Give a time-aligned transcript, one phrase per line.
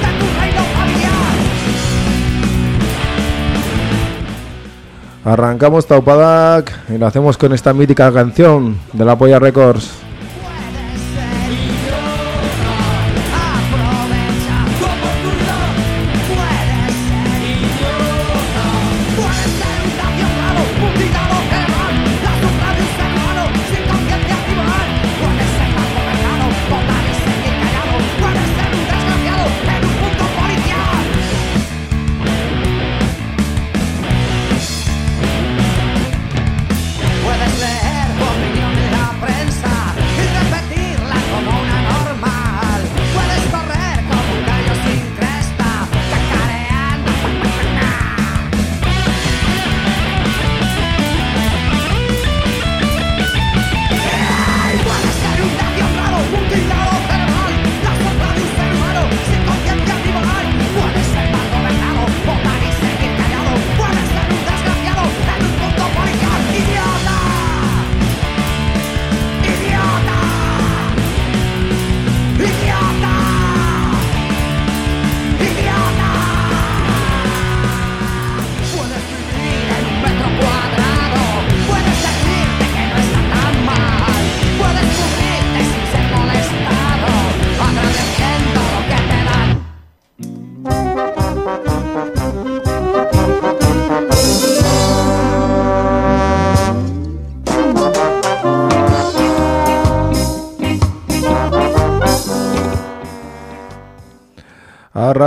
[0.00, 1.36] de tu reino familiar.
[5.24, 10.07] Arrancamos Taupadak y lo hacemos con esta mítica canción de la Polla Records.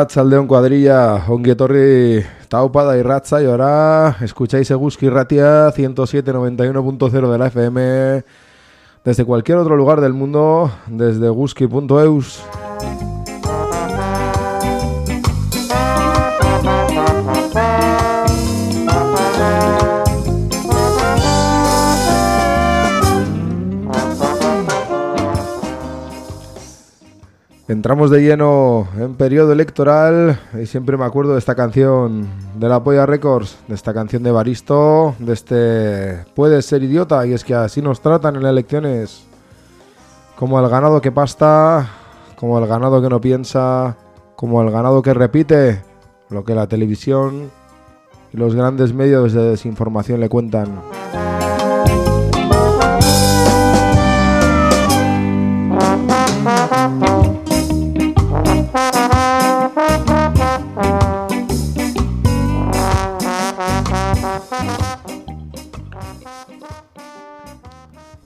[0.01, 7.45] A Ratsaldeón Cuadrilla, Onguietorri Taupada y Ratza y ahora escucháis Eguski Ratia 107.91.0 de la
[7.45, 8.23] FM
[9.05, 12.41] desde cualquier otro lugar del mundo, desde guski.eus.
[27.71, 32.83] Entramos de lleno en periodo electoral y siempre me acuerdo de esta canción de la
[32.83, 37.55] Polla Records, de esta canción de Baristo, de este Puedes ser idiota y es que
[37.55, 39.23] así nos tratan en las elecciones
[40.35, 41.87] como el ganado que pasta,
[42.35, 43.95] como el ganado que no piensa,
[44.35, 45.81] como el ganado que repite
[46.29, 47.51] lo que la televisión
[48.33, 50.81] y los grandes medios de desinformación le cuentan.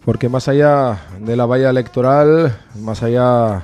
[0.05, 3.63] Porque más allá de la valla electoral, más allá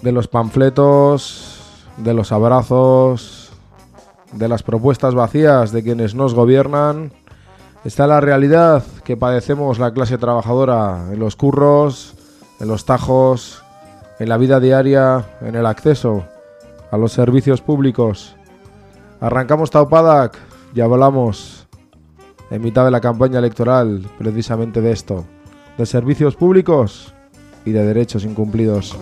[0.00, 1.60] de los panfletos,
[1.96, 3.50] de los abrazos,
[4.32, 7.12] de las propuestas vacías de quienes nos gobiernan,
[7.84, 12.14] está la realidad que padecemos la clase trabajadora en los curros,
[12.60, 13.64] en los tajos,
[14.20, 16.24] en la vida diaria, en el acceso
[16.92, 18.36] a los servicios públicos.
[19.20, 20.38] Arrancamos Taupadak
[20.74, 21.59] y hablamos
[22.50, 25.24] en mitad de la campaña electoral precisamente de esto,
[25.78, 27.14] de servicios públicos
[27.64, 28.96] y de derechos incumplidos.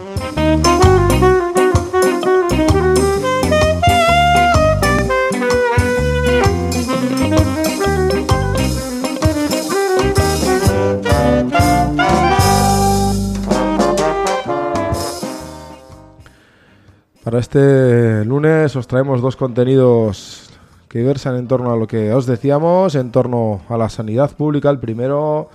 [17.25, 20.48] Para este lunes os traemos dos contenidos
[20.89, 24.71] que versan en torno a lo que os decíamos, en torno a la sanidad pública.
[24.71, 25.49] El primero,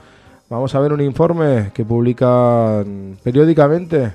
[0.49, 4.13] vamos a ver un informe que publican periódicamente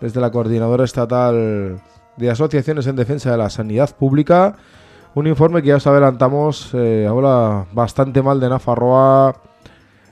[0.00, 1.80] desde la Coordinadora Estatal
[2.16, 4.56] de Asociaciones en Defensa de la Sanidad Pública.
[5.14, 9.36] Un informe que ya os adelantamos, eh, habla bastante mal de Nafarroa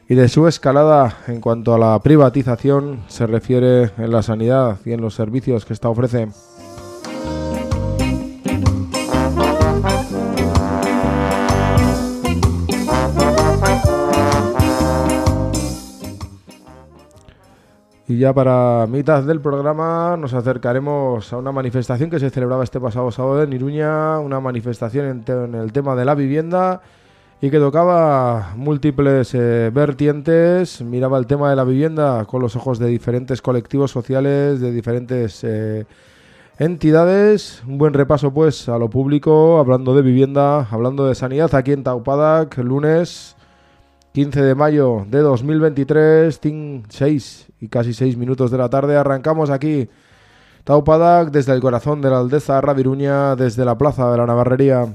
[0.08, 4.92] y de su escalada en cuanto a la privatización se refiere en la sanidad y
[4.92, 6.28] en los servicios que esta ofrece.
[18.08, 22.78] Y ya para mitad del programa nos acercaremos a una manifestación que se celebraba este
[22.78, 26.82] pasado sábado en Iruña, una manifestación en, el tema de la vivienda
[27.40, 32.78] y que tocaba múltiples eh, vertientes, miraba el tema de la vivienda con los ojos
[32.78, 35.84] de diferentes colectivos sociales, de diferentes eh,
[36.60, 37.64] entidades.
[37.66, 41.82] Un buen repaso pues a lo público, hablando de vivienda, hablando de sanidad aquí en
[41.82, 43.35] Taupadac, lunes
[44.16, 46.40] 15 de mayo de 2023,
[46.88, 48.96] 6 y casi 6 minutos de la tarde.
[48.96, 49.90] Arrancamos aquí
[50.64, 54.86] Taupadac desde el corazón de la Aldeza, Raviruña, desde la plaza de la Navarrería.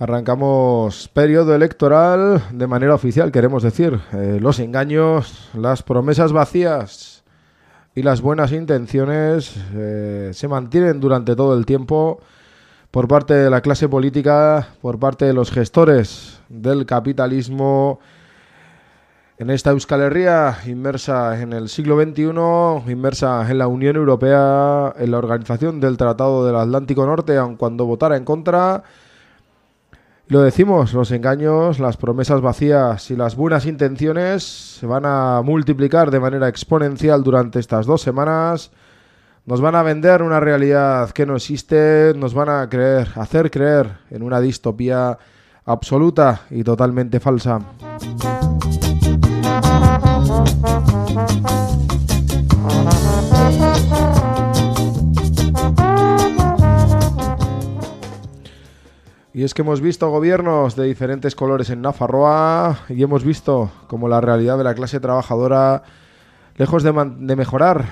[0.00, 3.98] Arrancamos periodo electoral de manera oficial, queremos decir.
[4.12, 7.24] Eh, los engaños, las promesas vacías
[7.96, 12.20] y las buenas intenciones eh, se mantienen durante todo el tiempo
[12.92, 17.98] por parte de la clase política, por parte de los gestores del capitalismo
[19.36, 25.10] en esta Euskal Herria inmersa en el siglo XXI, inmersa en la Unión Europea, en
[25.10, 28.84] la organización del Tratado del Atlántico Norte, aun cuando votara en contra.
[30.30, 34.42] Lo decimos, los engaños, las promesas vacías y las buenas intenciones
[34.78, 38.70] se van a multiplicar de manera exponencial durante estas dos semanas.
[39.46, 44.00] Nos van a vender una realidad que no existe, nos van a creer, hacer creer
[44.10, 45.16] en una distopía
[45.64, 47.60] absoluta y totalmente falsa.
[59.38, 64.08] Y es que hemos visto gobiernos de diferentes colores en Nafarroa y hemos visto como
[64.08, 65.84] la realidad de la clase trabajadora,
[66.56, 67.84] lejos de, mejorar,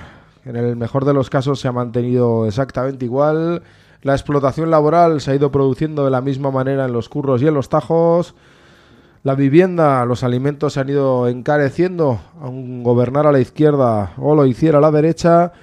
[0.43, 3.63] en el mejor de los casos se ha mantenido exactamente igual.
[4.01, 7.47] La explotación laboral se ha ido produciendo de la misma manera en los curros y
[7.47, 8.35] en los tajos.
[9.23, 14.45] La vivienda, los alimentos se han ido encareciendo, aun gobernar a la izquierda o lo
[14.45, 15.53] hiciera a la derecha.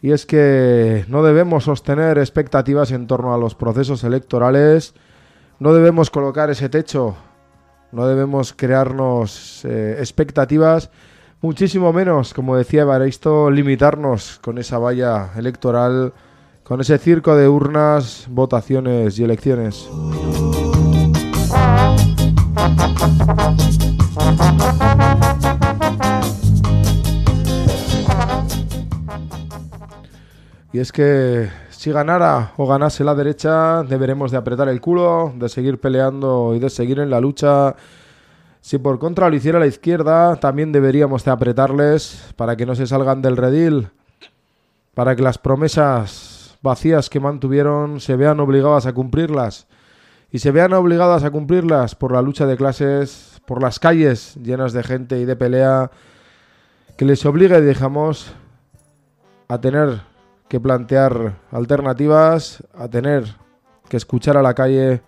[0.00, 4.94] Y es que no debemos sostener expectativas en torno a los procesos electorales,
[5.62, 7.14] no debemos colocar ese techo,
[7.92, 10.90] no debemos crearnos eh, expectativas,
[11.40, 16.14] muchísimo menos, como decía Evaristo, limitarnos con esa valla electoral,
[16.64, 19.88] con ese circo de urnas, votaciones y elecciones.
[30.72, 31.50] Y es que
[31.82, 36.60] si ganara o ganase la derecha, deberemos de apretar el culo, de seguir peleando y
[36.60, 37.74] de seguir en la lucha.
[38.60, 42.86] Si por contra lo hiciera la izquierda, también deberíamos de apretarles para que no se
[42.86, 43.88] salgan del redil,
[44.94, 49.66] para que las promesas vacías que mantuvieron se vean obligadas a cumplirlas.
[50.30, 54.72] Y se vean obligadas a cumplirlas por la lucha de clases, por las calles llenas
[54.72, 55.90] de gente y de pelea,
[56.96, 58.32] que les obligue, digamos,
[59.48, 60.11] a tener
[60.52, 63.24] que plantear alternativas, a tener
[63.88, 65.00] que escuchar a la calle,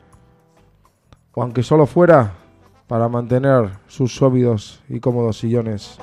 [1.35, 2.33] o aunque solo fuera
[2.87, 5.99] para mantener sus sólidos y cómodos sillones.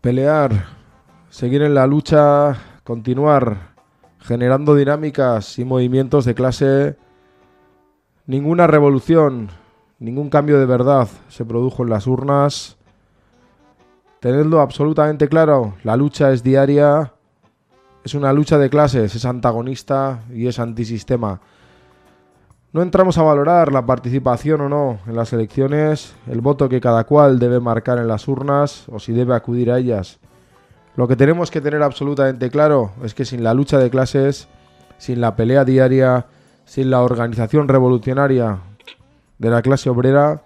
[0.00, 0.64] Pelear,
[1.28, 3.77] seguir en la lucha, continuar
[4.28, 6.96] generando dinámicas y movimientos de clase.
[8.26, 9.48] Ninguna revolución,
[9.98, 12.76] ningún cambio de verdad se produjo en las urnas.
[14.20, 17.14] Tenedlo absolutamente claro, la lucha es diaria,
[18.04, 21.40] es una lucha de clases, es antagonista y es antisistema.
[22.74, 27.04] No entramos a valorar la participación o no en las elecciones, el voto que cada
[27.04, 30.18] cual debe marcar en las urnas o si debe acudir a ellas.
[30.98, 34.48] Lo que tenemos que tener absolutamente claro es que sin la lucha de clases,
[34.96, 36.26] sin la pelea diaria,
[36.64, 38.58] sin la organización revolucionaria
[39.38, 40.42] de la clase obrera,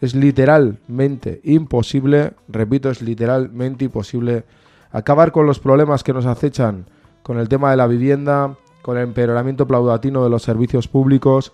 [0.00, 4.44] es literalmente imposible, repito, es literalmente imposible
[4.90, 6.86] acabar con los problemas que nos acechan
[7.22, 11.52] con el tema de la vivienda, con el empeoramiento paulatino de los servicios públicos,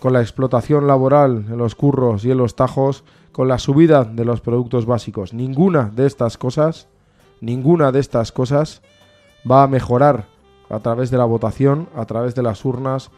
[0.00, 4.26] con la explotación laboral en los curros y en los tajos, con la subida de
[4.26, 5.32] los productos básicos.
[5.32, 6.88] Ninguna de estas cosas,
[7.46, 8.82] ninguna de estas cosas
[9.48, 10.26] va a mejorar
[10.68, 13.10] a través de la votación, a través de las urnas,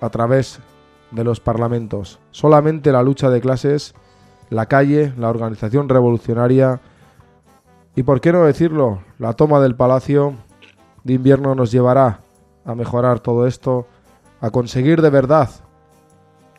[0.00, 0.60] a través
[1.10, 2.18] de los parlamentos.
[2.32, 3.94] Solamente la lucha de clases,
[4.50, 6.80] la calle, la organización revolucionaria
[7.96, 10.34] y, por qué no decirlo, la toma del palacio
[11.04, 12.20] de invierno nos llevará
[12.66, 13.86] a mejorar todo esto,
[14.42, 15.48] a conseguir de verdad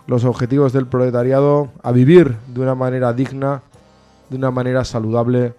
[0.07, 3.61] los objetivos del proletariado, a vivir de una manera digna,
[4.29, 5.53] de una manera saludable,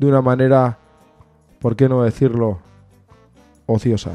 [0.00, 0.78] de una manera,
[1.60, 2.58] por qué no decirlo,
[3.66, 4.12] ociosa.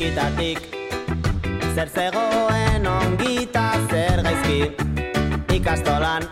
[0.00, 0.58] Txikitatik.
[1.74, 4.72] Zer zegoen ongita zer gaizki
[5.52, 6.24] Ikastolan.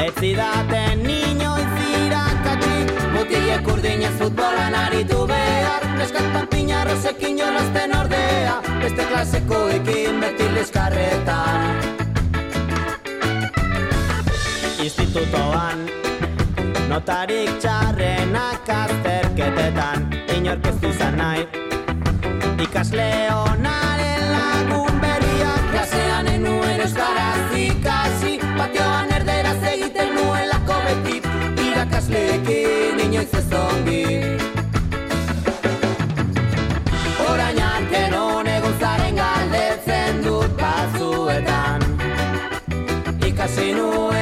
[0.00, 2.78] Ez zidaten inoiz irakatsi
[3.12, 5.84] Mutilek urdinez futbolan aritu behar.
[5.98, 11.60] Neskat panpina rosekin jolazten ordea Beste klasekoekin beti liskarretan.
[14.80, 15.84] Institutoan
[16.88, 20.10] Notarik txarrenak azterketetan.
[20.38, 21.65] Inork ez du nahi
[22.76, 31.22] Ikasle honaren lagun berria Klasean enuen euskaraz ikasi Patioan erderaz egiten nuelako beti.
[31.68, 34.02] Irakasleekin inoiz ez ongi.
[37.30, 41.88] Orain arte non egon zaren galdetzen dut batzuetan.
[43.32, 44.15] Ikasi nuen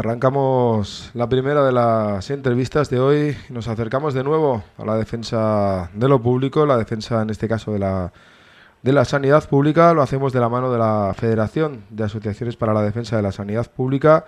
[0.00, 5.90] Arrancamos la primera de las entrevistas de hoy nos acercamos de nuevo a la defensa
[5.92, 8.10] de lo público, la defensa en este caso de la,
[8.80, 9.92] de la sanidad pública.
[9.92, 13.30] Lo hacemos de la mano de la Federación de Asociaciones para la Defensa de la
[13.30, 14.24] Sanidad Pública.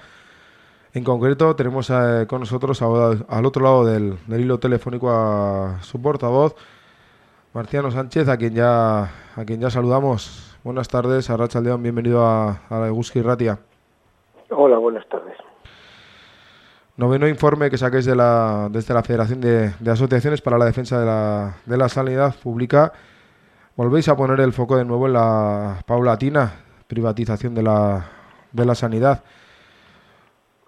[0.93, 6.03] En concreto tenemos eh, con nosotros al otro lado del, del hilo telefónico a su
[6.03, 6.55] portavoz,
[7.55, 10.55] Marciano Sánchez, a quien ya, a quien ya saludamos.
[10.65, 13.59] Buenas tardes, Arracha León, bienvenido a, a la Eguski Ratia.
[14.55, 15.22] Hola, buenas tardes.
[16.97, 21.07] Noveno informe que saquéis de la, desde la Federación de, Asociaciones para la Defensa de
[21.07, 22.93] la, de la Sanidad Pública.
[23.77, 26.53] Volvéis a poner el foco de nuevo en la paulatina
[26.87, 28.05] privatización de la,
[28.53, 29.25] de la sanidad.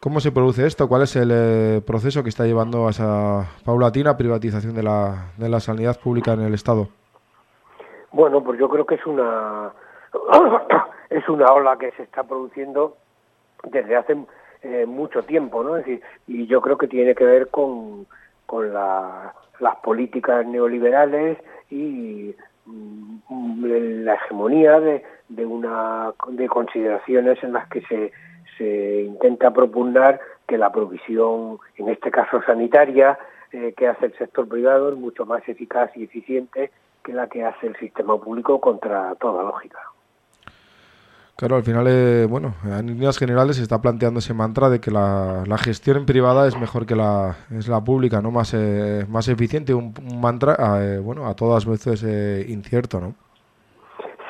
[0.00, 0.88] ¿Cómo se produce esto?
[0.88, 5.49] ¿Cuál es el eh, proceso que está llevando a esa paulatina privatización de la, de
[5.50, 6.88] la sanidad pública en el Estado?
[8.12, 9.73] Bueno, pues yo creo que es una
[11.11, 12.97] es una ola que se está produciendo
[13.64, 14.16] desde hace
[14.64, 15.76] eh, mucho tiempo, ¿no?
[15.76, 18.06] Es decir, y yo creo que tiene que ver con,
[18.47, 21.38] con la- las políticas neoliberales
[21.71, 22.35] y
[22.66, 23.64] mm,
[24.04, 28.12] la hegemonía de, de una de consideraciones en las que se
[28.59, 33.18] se intenta propugnar que la provisión, en este caso sanitaria,
[33.50, 36.71] eh, que hace el sector privado es mucho más eficaz y eficiente
[37.02, 39.80] que la que hace el sistema público contra toda lógica.
[41.37, 44.93] Claro, al final, eh, bueno, en líneas generales se está planteando ese mantra de que
[44.93, 48.31] la, la gestión privada es mejor que la, es la pública, ¿no?
[48.31, 53.14] Más, eh, más eficiente, un, mantra, eh, bueno, a todas veces eh, incierto, ¿no?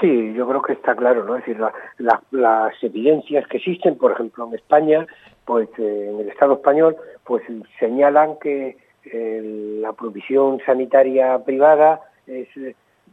[0.00, 1.37] Sí, yo creo que está claro, ¿no?
[1.37, 5.06] Es decir, la- la- las evidencias que existen, por ejemplo, en España,
[5.44, 7.42] pues eh, en el Estado español, pues
[7.78, 8.78] señalan que
[9.12, 12.49] la provisión sanitaria privada es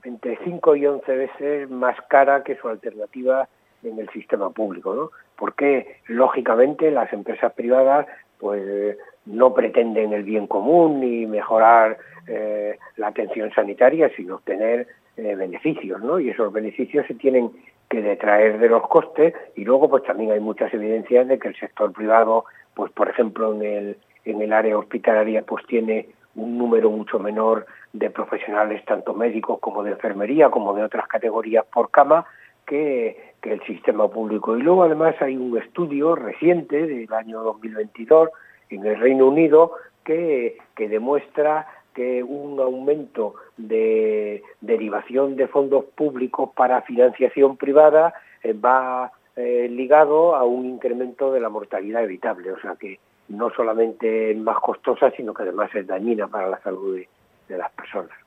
[0.06, 3.50] entre 5 y 11 veces más cara que su alternativa
[3.84, 5.12] en el sistema público, ¿no?
[5.36, 8.08] Porque lógicamente las empresas privadas
[8.40, 11.98] pues no pretenden el bien común ni mejorar
[12.28, 16.20] eh, la atención sanitaria, sino obtener eh, beneficios, ¿no?
[16.20, 17.52] Y esos beneficios se tienen
[17.90, 21.56] que detraer de los costes y luego pues también hay muchas evidencias de que el
[21.56, 26.90] sector privado, pues por ejemplo en el en el área hospitalaria pues tiene un número
[26.90, 32.26] mucho menor de profesionales, tanto médicos como de enfermería, como de otras categorías por cama,
[32.66, 34.58] que, que el sistema público.
[34.58, 38.30] Y luego además hay un estudio reciente del año 2022
[38.70, 46.52] en el Reino Unido que, que demuestra que un aumento de derivación de fondos públicos
[46.56, 52.52] para financiación privada eh, va eh, ligado a un incremento de la mortalidad evitable.
[52.52, 56.62] O sea que no solamente es más costosa, sino que además es dañina para la
[56.62, 57.08] salud de,
[57.48, 58.18] de las personas.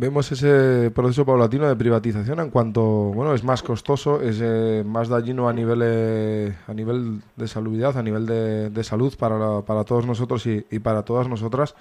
[0.00, 5.08] Vemos ese proceso paulatino de privatización en cuanto, bueno, es más costoso, es eh, más
[5.08, 9.82] dañino a nivel, eh, a nivel de salubridad, a nivel de, de salud para, para
[9.82, 11.74] todos nosotros y, y para todas nosotras.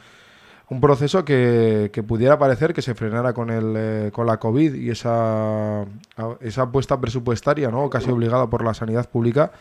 [0.67, 4.73] Un proceso que, que pudiera parecer que se frenara con, el, eh, con la COVID
[4.73, 5.85] y esa,
[6.41, 7.87] esa apuesta presupuestaria, ¿no?
[7.87, 9.51] casi obligada por la sanidad pública,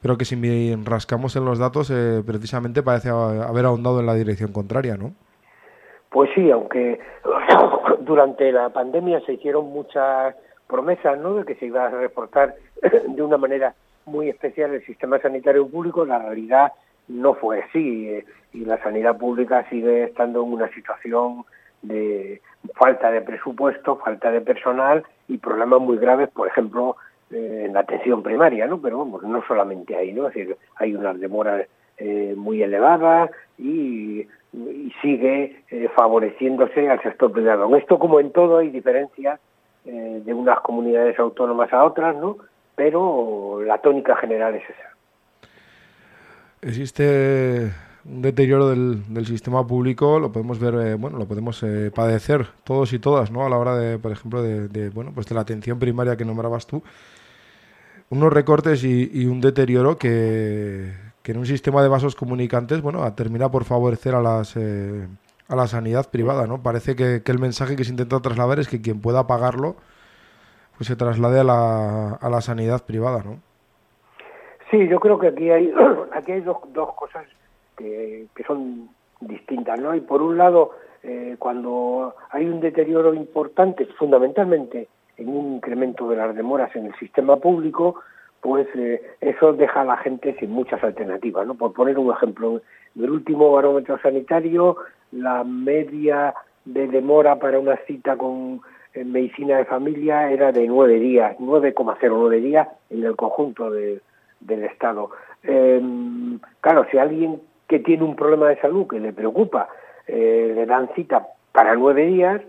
[0.00, 4.50] pero que si rascamos en los datos, eh, precisamente parece haber ahondado en la dirección
[4.50, 5.14] contraria, ¿no?
[6.12, 7.00] Pues sí, aunque
[8.00, 11.34] durante la pandemia se hicieron muchas promesas, ¿no?
[11.34, 12.54] De que se iba a reforzar
[13.08, 16.72] de una manera muy especial el sistema sanitario público, la realidad
[17.08, 21.44] no fue así eh, y la sanidad pública sigue estando en una situación
[21.82, 22.40] de
[22.74, 26.96] falta de presupuesto, falta de personal y problemas muy graves, por ejemplo,
[27.30, 28.80] eh, en la atención primaria, ¿no?
[28.80, 30.28] Pero vamos, no solamente ahí, ¿no?
[30.28, 31.66] Es decir, hay unas demoras
[31.98, 34.26] eh, muy elevadas y,
[35.00, 37.66] sigue eh, favoreciéndose al sector privado.
[37.66, 39.40] En esto, como en todo, hay diferencias
[39.86, 42.36] eh, de unas comunidades autónomas a otras, ¿no?
[42.74, 45.48] Pero la tónica general es esa.
[46.60, 47.72] Existe
[48.04, 53.30] un deterioro del, sistema público, lo podemos ver, bueno, lo podemos padecer todos y todas,
[53.30, 53.46] ¿no?
[53.46, 56.66] A la hora de, por ejemplo, de, bueno, pues de la atención primaria que nombrabas
[56.66, 56.82] tú.
[58.10, 63.50] Unos recortes y un deterioro que, que en un sistema de vasos comunicantes, bueno, termina
[63.50, 65.06] por favorecer a las eh,
[65.48, 66.62] a la sanidad privada, ¿no?
[66.62, 69.76] Parece que, el mensaje que se intenta trasladar es que quien pueda pagarlo,
[70.76, 73.38] pues se traslade a la, a la sanidad privada, ¿no?
[74.70, 75.72] Sí, yo creo que aquí hay,
[76.12, 77.26] aquí hay dos, dos cosas
[77.76, 78.88] que, que son
[79.20, 79.94] distintas, ¿no?
[79.94, 80.70] Y por un lado,
[81.02, 86.94] eh, cuando hay un deterioro importante, fundamentalmente en un incremento de las demoras en el
[86.94, 87.96] sistema público,
[88.42, 91.54] pues eh, eso deja a la gente sin muchas alternativas, ¿no?
[91.54, 92.60] Por poner un ejemplo,
[92.94, 94.76] en el último barómetro sanitario,
[95.12, 98.60] la media de demora para una cita con
[98.94, 104.00] medicina de familia era de nueve días, 9,09 días en el conjunto de,
[104.40, 105.10] del Estado.
[105.44, 105.80] Eh,
[106.60, 109.68] claro, si alguien que tiene un problema de salud que le preocupa,
[110.06, 112.42] eh, le dan cita para nueve días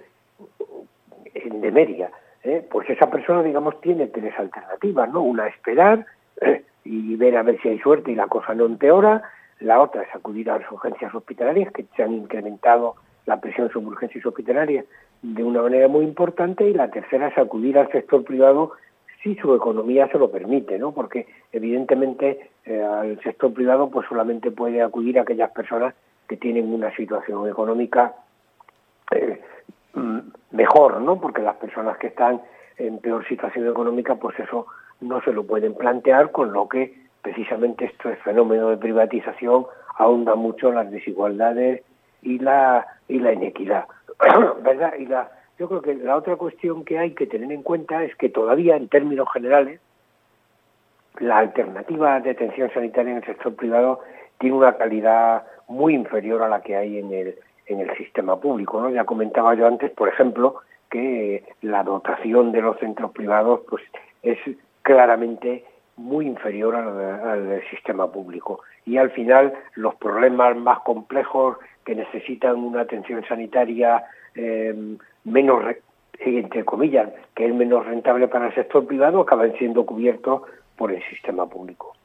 [1.34, 2.12] en de media,
[2.70, 5.22] pues esa persona, digamos, tiene tres alternativas, ¿no?
[5.22, 6.06] Una, esperar
[6.42, 9.24] eh, y ver a ver si hay suerte y la cosa no empeora.
[9.60, 13.88] La otra es acudir a las urgencias hospitalarias, que se han incrementado la presión sobre
[13.88, 14.86] urgencias hospitalarias
[15.22, 16.70] de una manera muy importante.
[16.70, 18.74] Y la tercera es acudir al sector privado
[19.22, 20.92] si su economía se lo permite, ¿no?
[20.92, 25.96] Porque evidentemente eh, al sector privado pues solamente puede acudir aquellas personas
[26.28, 28.14] que tienen una situación económica
[30.52, 31.20] mejor, ¿no?
[31.20, 32.42] Porque las personas que están
[32.78, 34.68] en peor situación económica, pues eso
[35.02, 39.66] no se lo pueden plantear, con lo que precisamente este fenómeno de privatización
[39.98, 41.84] ahonda mucho las desigualdades
[42.22, 43.86] y la y la inequidad,
[44.64, 44.94] ¿verdad?
[44.98, 48.16] Y la yo creo que la otra cuestión que hay que tener en cuenta es
[48.16, 49.80] que todavía en términos generales
[51.20, 54.00] la alternativa de atención sanitaria en el sector privado
[54.40, 58.82] tiene una calidad muy inferior a la que hay en el en el sistema público,
[58.82, 58.90] ¿no?
[58.90, 63.84] Ya comentaba yo antes, por ejemplo, que la dotación de los centros privados pues
[64.22, 64.38] es
[64.84, 71.96] claramente muy inferior al, al sistema público y al final los problemas más complejos que
[71.96, 74.04] necesitan una atención sanitaria
[74.36, 74.74] eh,
[75.24, 75.64] menos
[76.20, 80.44] entre comillas que es menos rentable para el sector privado acaban siendo cubiertos
[80.78, 81.96] por el sistema público.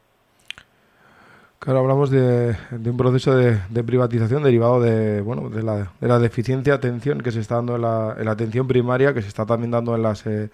[1.59, 6.07] Claro, hablamos de, de un proceso de, de, privatización derivado de, bueno, de, la, de
[6.09, 9.29] la deficiente atención que se está dando en la, en la, atención primaria, que se
[9.29, 10.51] está también dando en las, eh,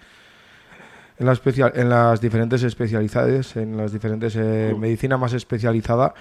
[1.19, 6.15] en, la especial, en las diferentes especialidades, en las diferentes eh, medicina más especializada.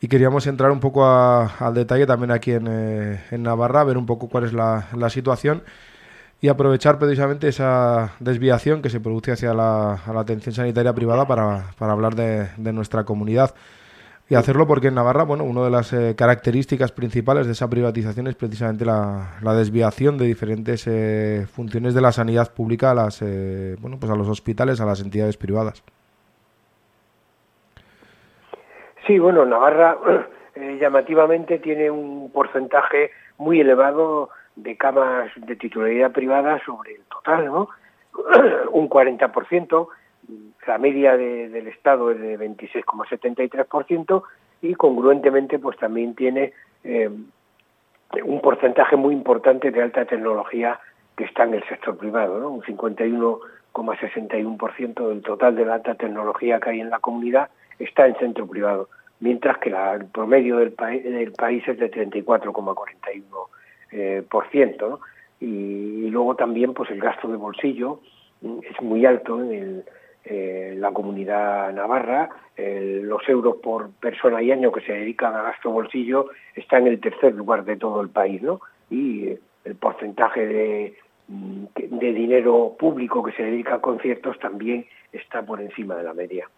[0.00, 3.98] Y queríamos entrar un poco a- al detalle también aquí en, eh, en Navarra, ver
[3.98, 5.64] un poco cuál es la, la situación
[6.40, 12.14] y aprovechar precisamente esa desviación que se produce hacia la, atención sanitaria privada para, hablar
[12.14, 13.54] de, de nuestra comunidad.
[14.30, 18.26] Y hacerlo porque en Navarra, bueno, una de las eh, características principales de esa privatización
[18.26, 23.22] es precisamente la, la desviación de diferentes eh, funciones de la sanidad pública a las,
[23.22, 25.82] eh, bueno, pues a los hospitales, a las entidades privadas.
[29.06, 29.96] Sí, bueno, Navarra
[30.54, 34.28] eh, llamativamente tiene un porcentaje muy elevado
[34.62, 37.68] de camas de titularidad privada sobre el total, ¿no?
[38.72, 39.88] un 40%,
[40.66, 44.22] la media de- del Estado es de 26,73%
[44.62, 46.52] y congruentemente pues también tiene
[46.84, 47.10] eh,
[48.24, 50.78] un porcentaje muy importante de alta tecnología
[51.16, 52.50] que está en el sector privado, ¿no?
[52.50, 58.16] un 51,61% del total de la alta tecnología que hay en la comunidad está en
[58.16, 58.88] centro privado,
[59.20, 63.48] mientras que la- el promedio del, país del país es de 34,41%.
[63.90, 65.00] Eh, por ciento,
[65.40, 68.00] y, luego también pues el gasto de bolsillo
[68.42, 69.84] mm, es muy alto en
[70.24, 75.70] eh, la comunidad navarra, los euros por persona y año que se dedican a gasto
[75.70, 78.60] bolsillo está en el tercer lugar de todo el país, ¿no?
[78.90, 79.28] Y
[79.64, 80.96] el porcentaje
[81.28, 86.14] mm, de dinero público que se dedica a conciertos también está por encima de la
[86.14, 86.48] media.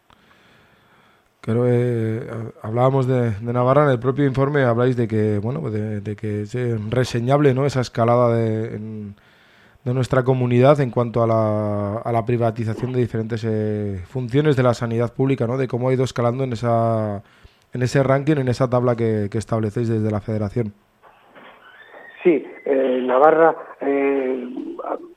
[1.42, 2.20] Creo que
[2.62, 6.54] hablábamos de, de Navarra, en el propio informe habláis de que, bueno, de, que es
[6.54, 7.64] eh, reseñable ¿no?
[7.64, 9.14] esa escalada de, en-
[9.82, 14.62] de nuestra comunidad en cuanto a la, a la privatización de diferentes eh, funciones de
[14.62, 15.56] la sanidad pública, ¿no?
[15.56, 17.22] de cómo ha ido escalando en, esa,
[17.72, 20.74] en ese ranking, en esa tabla que, establecéis desde la federación.
[22.22, 24.46] Sí, eh, Navarra eh,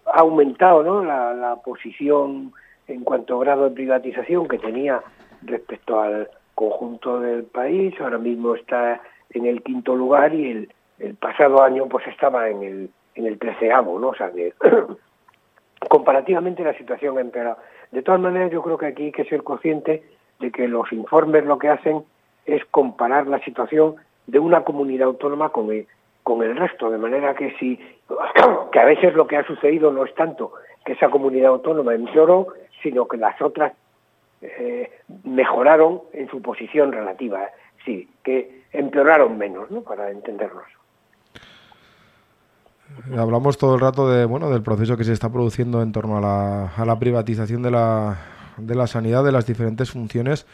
[0.05, 1.03] ha aumentado ¿no?
[1.03, 2.53] la, la posición
[2.87, 5.01] en cuanto a grado de privatización que tenía
[5.45, 7.93] respecto al conjunto del país.
[7.99, 9.01] Ahora mismo está
[9.31, 13.37] en el quinto lugar y el, el pasado año pues estaba en el en el
[13.39, 14.09] treceavo, ¿no?
[14.09, 14.53] O sea que
[15.89, 17.57] comparativamente la situación ha empeorado.
[17.91, 20.03] De todas maneras, yo creo que aquí hay que ser consciente
[20.39, 22.03] de que los informes lo que hacen
[22.45, 23.95] es comparar la situación
[24.27, 25.87] de una comunidad autónoma con el,
[26.23, 27.79] con el resto, de manera que si
[28.71, 30.53] que a veces lo que ha sucedido no es tanto
[30.85, 32.47] que esa comunidad autónoma empeoró,
[32.81, 33.73] sino que las otras
[34.43, 34.91] eh,
[35.23, 37.49] mejoraron en su posición relativa,
[37.85, 39.81] sí, que empeoraron menos, ¿no?
[39.81, 40.63] Para entendernos.
[43.11, 46.17] Eh, Hablamos todo el rato de, bueno, del proceso que se está produciendo en torno
[46.17, 48.17] a la, a la privatización de la,
[48.57, 50.45] de la sanidad, de las diferentes funciones.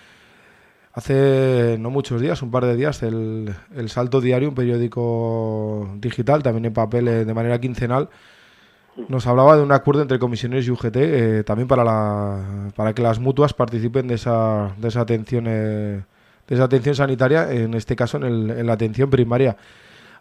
[0.91, 6.41] Hace no muchos días, un par de días, el, el Salto Diario, un periódico digital,
[6.41, 8.09] también en papel eh, de manera quincenal,
[9.07, 13.01] nos hablaba de un acuerdo entre comisiones y UGT eh, también para, la, para que
[13.01, 16.01] las mutuas participen de esa, de esa atención eh,
[16.47, 19.55] de esa atención sanitaria, en este caso en, el- en la atención primaria.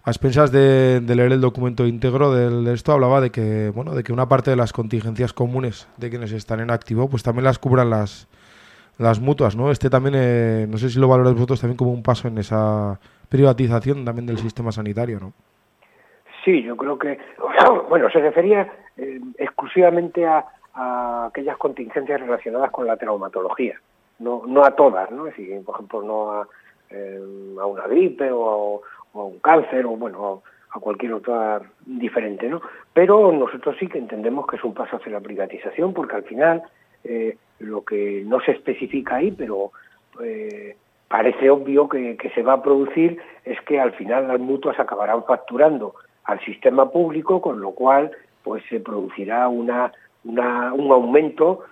[0.04, 4.12] A expensas de, leer el documento íntegro de esto, hablaba de que, bueno, de que
[4.12, 7.90] una parte de las contingencias comunes de quienes están en activo, pues también las cubran
[7.90, 8.26] las,
[8.98, 9.70] las mutuas, ¿no?
[9.70, 12.98] Este también, eh, no sé si lo valoráis vosotros también como un paso en esa
[13.28, 15.32] privatización también del sistema sanitario, ¿no?
[16.48, 17.18] Sí, yo creo que,
[17.90, 20.46] bueno, se refería eh, exclusivamente a,
[21.26, 23.78] aquellas contingencias relacionadas con la traumatología,
[24.18, 25.26] no, no a todas, ¿no?
[25.26, 26.48] Es decir, por ejemplo, no a,
[26.88, 28.80] eh, una gripe o
[29.12, 32.62] a, un cáncer o, bueno, a cualquier otra diferente, ¿no?
[32.94, 36.62] Pero nosotros sí que entendemos que es un paso hacia la privatización, porque al final
[37.04, 39.72] eh, lo que no se especifica ahí, pero
[41.08, 45.24] parece obvio que, que se va a producir es que al final las mutuas acabarán
[45.24, 45.94] facturando
[46.28, 48.10] al sistema público, con lo cual
[48.44, 49.92] pues se producirá una,
[50.24, 51.64] una, un aumento,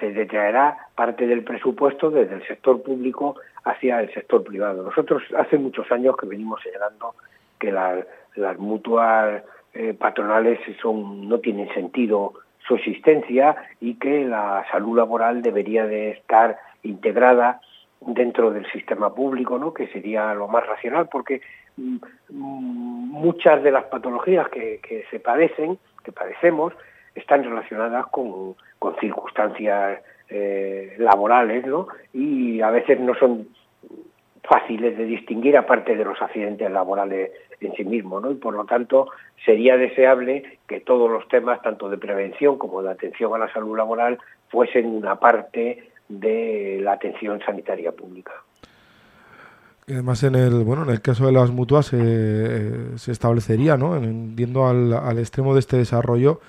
[0.00, 4.82] se detraerá parte del presupuesto desde el sector público hacia el sector privado.
[4.82, 7.14] Nosotros hace muchos años que venimos señalando
[7.60, 9.42] que la- las mutuas
[9.74, 12.32] eh, patronales son, no tienen sentido
[12.66, 17.60] su existencia y que la salud laboral debería de estar integrada
[18.00, 19.74] dentro del sistema público, ¿no?
[19.74, 21.40] que sería lo más racional, porque
[21.76, 21.96] mm,
[22.30, 26.72] mm, muchas de las patologías que, que se padecen, que padecemos,
[27.14, 31.88] están relacionadas con, con circunstancias eh, laborales, ¿no?
[32.12, 33.48] Y a veces no son
[34.42, 37.30] fáciles de distinguir aparte de los accidentes laborales
[37.60, 38.30] en sí mismos, ¿no?
[38.30, 39.10] Y por lo tanto
[39.44, 43.76] sería deseable que todos los temas, tanto de prevención como de atención a la salud
[43.76, 48.32] laboral, fuesen una parte de la atención sanitaria pública.
[49.86, 53.96] Además en el bueno en el caso de las mutuas eh, eh, se establecería no
[53.96, 56.40] En- viendo al, al extremo de este desarrollo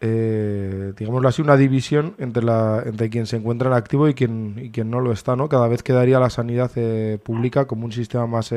[0.00, 4.54] eh, digámoslo así, una división entre, la, entre quien se encuentra en activo y quien,
[4.56, 5.48] y quien no lo está, ¿no?
[5.48, 8.54] Cada vez quedaría la sanidad eh, pública como un sistema más,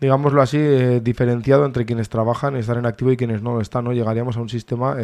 [0.00, 0.58] digámoslo así,
[1.00, 3.92] diferenciado entre quienes trabajan, están en activo y quienes no lo están, ¿no?
[3.92, 4.96] Llegaríamos a un sistema,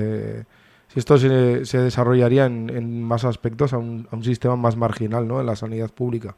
[0.88, 4.76] si esto se, se desarrollaría en, en más aspectos, a un, a un sistema más
[4.76, 5.40] marginal, ¿no?
[5.40, 6.34] En la sanidad pública.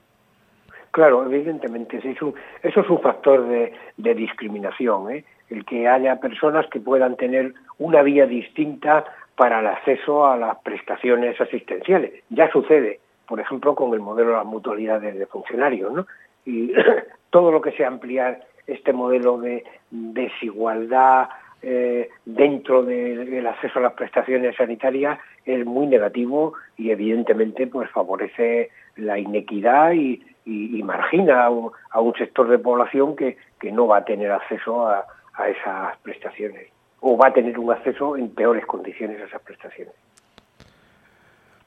[0.92, 5.24] Claro, evidentemente, sí, es un- eso es un factor de, de discriminación, ¿eh?
[5.50, 9.04] el que haya personas que puedan tener una vía distinta
[9.36, 12.12] para el acceso a las prestaciones asistenciales.
[12.30, 16.06] Ya sucede, por ejemplo, con el modelo de las mutualidades de funcionarios, ¿no?
[16.46, 16.72] Y
[17.30, 21.28] todo lo que sea ampliar este modelo de desigualdad
[21.66, 27.90] eh, dentro de- del acceso a las prestaciones sanitarias es muy negativo y evidentemente pues
[27.90, 33.72] favorece la inequidad y, y- margina a un, a un sector de población que, que
[33.72, 36.68] no va a tener acceso a, a esas prestaciones
[37.00, 39.94] o va a tener un acceso en peores condiciones a esas prestaciones.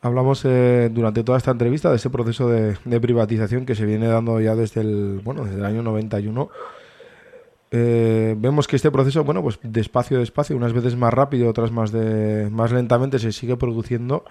[0.01, 4.07] Hablamos eh, durante toda esta entrevista de ese proceso de, de privatización que se viene
[4.07, 6.49] dando ya desde el, bueno, desde el año 91.
[7.71, 11.91] Eh, vemos que este proceso, bueno, pues despacio, despacio, unas veces más rápido, otras más,
[11.91, 14.23] de, más lentamente se sigue produciendo.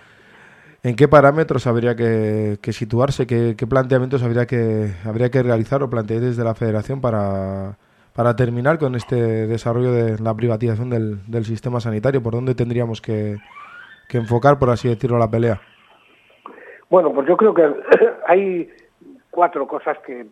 [0.83, 3.27] ¿En qué parámetros habría que, que situarse?
[3.27, 7.77] ¿Qué, qué planteamientos habría que, habría que realizar o plantear desde la Federación para,
[8.15, 12.23] para terminar con este desarrollo de la privatización del, del sistema sanitario?
[12.23, 13.37] ¿Por dónde tendríamos que,
[14.09, 15.61] que enfocar, por así decirlo, la pelea?
[16.89, 17.63] Bueno, pues yo creo que
[18.27, 18.71] hay
[19.31, 20.27] cuatro cosas que,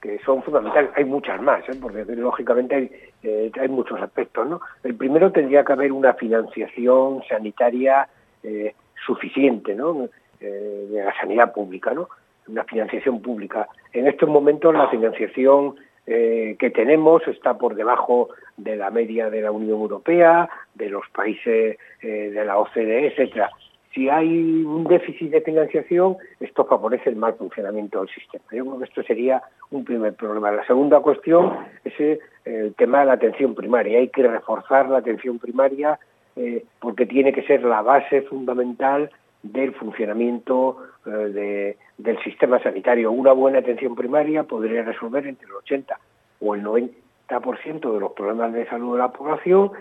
[0.00, 0.90] que son fundamentales.
[0.96, 1.78] Hay muchas más, ¿eh?
[1.80, 2.90] porque lógicamente hay,
[3.22, 4.48] eh, hay muchos aspectos.
[4.48, 4.60] ¿no?
[4.82, 8.08] El primero tendría que haber una financiación sanitaria
[8.42, 8.74] eh,
[9.06, 10.08] suficiente ¿no?
[10.40, 12.08] De la sanidad pública, ¿no?
[12.48, 13.68] una financiación pública.
[13.92, 15.74] En estos momentos la financiación
[16.06, 21.78] que tenemos está por debajo de la media de la Unión Europea, de los países
[22.02, 23.50] de la OCDE, etcétera.
[23.92, 28.44] Si hay un déficit de financiación, esto favorece el mal funcionamiento del sistema.
[28.52, 30.52] Yo creo que esto sería un primer problema.
[30.52, 33.98] La segunda cuestión es eh, el tema de la atención primaria.
[33.98, 35.98] Hay que reforzar la atención primaria
[36.36, 39.10] eh, porque tiene que ser la base fundamental
[39.42, 40.76] del funcionamiento
[41.06, 43.10] eh, de, del sistema sanitario.
[43.10, 45.98] Una buena atención primaria podría resolver entre el 80
[46.40, 49.72] o el 90% de los problemas de salud de la población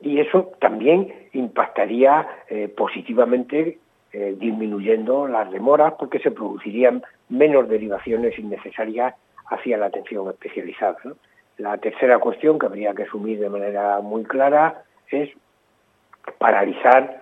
[0.00, 3.78] y eso también impactaría eh, positivamente
[4.12, 9.14] eh, disminuyendo las demoras porque se producirían menos derivaciones innecesarias
[9.48, 10.96] hacia la atención especializada.
[11.58, 15.30] La tercera cuestión que habría que asumir de manera muy clara es
[16.38, 17.20] paralizar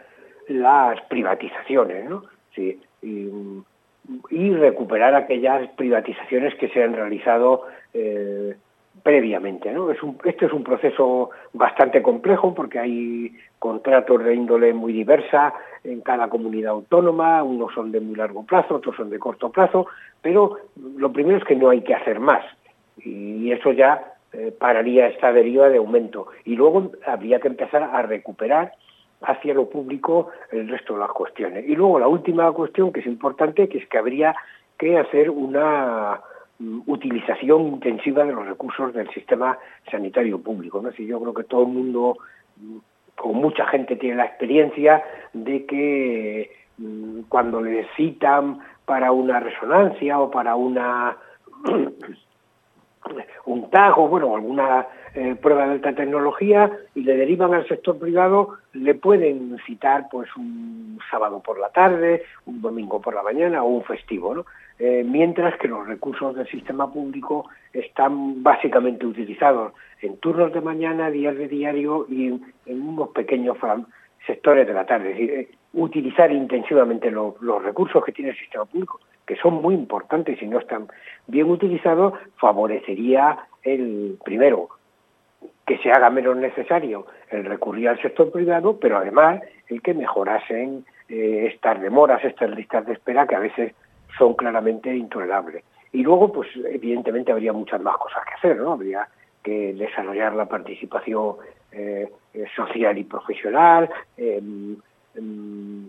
[0.48, 2.04] las privatizaciones,
[4.30, 8.54] y recuperar aquellas privatizaciones que se han realizado eh,
[9.04, 9.70] previamente.
[9.70, 9.90] ¿no?
[9.90, 15.54] Es un, este es un proceso bastante complejo porque hay contratos de índole muy diversa
[15.84, 19.86] en cada comunidad autónoma, unos son de muy largo plazo, otros son de corto plazo,
[20.22, 20.56] pero
[20.96, 22.42] lo primero es que no hay que hacer más
[22.96, 28.00] y eso ya eh, pararía esta deriva de aumento y luego habría que empezar a
[28.02, 28.72] recuperar
[29.20, 31.68] hacia lo público el resto de las cuestiones.
[31.68, 34.34] Y luego la última cuestión que es importante, que es que habría
[34.78, 36.20] que hacer una
[36.86, 39.58] utilización intensiva de los recursos del sistema
[39.90, 40.80] sanitario público.
[40.80, 40.92] ¿no?
[40.92, 42.18] Si yo creo que todo el mundo,
[42.56, 42.76] mm,
[43.22, 50.20] o mucha gente tiene la experiencia de que mm, cuando le citan para una resonancia
[50.20, 51.16] o para una
[53.46, 57.98] un TAG o bueno, alguna eh, prueba de alta tecnología y le derivan al sector
[57.98, 63.62] privado, le pueden citar pues un sábado por la tarde, un domingo por la mañana
[63.62, 64.46] o un festivo, ¿no?
[64.78, 71.10] Eh, mientras que los recursos del sistema público están básicamente utilizados en turnos de mañana,
[71.10, 73.56] días de diario y en, unos pequeños
[74.26, 75.12] sectores de la tarde.
[75.12, 79.62] Es decir, eh, utilizar intensivamente lo, los recursos que tiene el sistema público, que son
[79.62, 80.88] muy importantes y no están
[81.28, 84.70] bien utilizados, favorecería el primero
[85.66, 90.84] que se haga menos necesario el recurrir al sector privado, pero además el que mejorasen
[91.08, 93.74] eh, estas demoras, estas listas de espera que a veces
[94.18, 95.64] son claramente intolerables.
[95.92, 98.72] Y luego, pues evidentemente habría muchas más cosas que hacer, ¿no?
[98.72, 99.08] Habría
[99.42, 101.36] que desarrollar la participación
[101.70, 102.10] eh,
[102.56, 104.42] social y profesional, eh,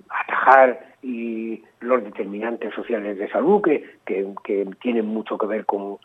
[0.10, 5.98] atajar y los determinantes sociales de salud que, que, tienen mucho que ver con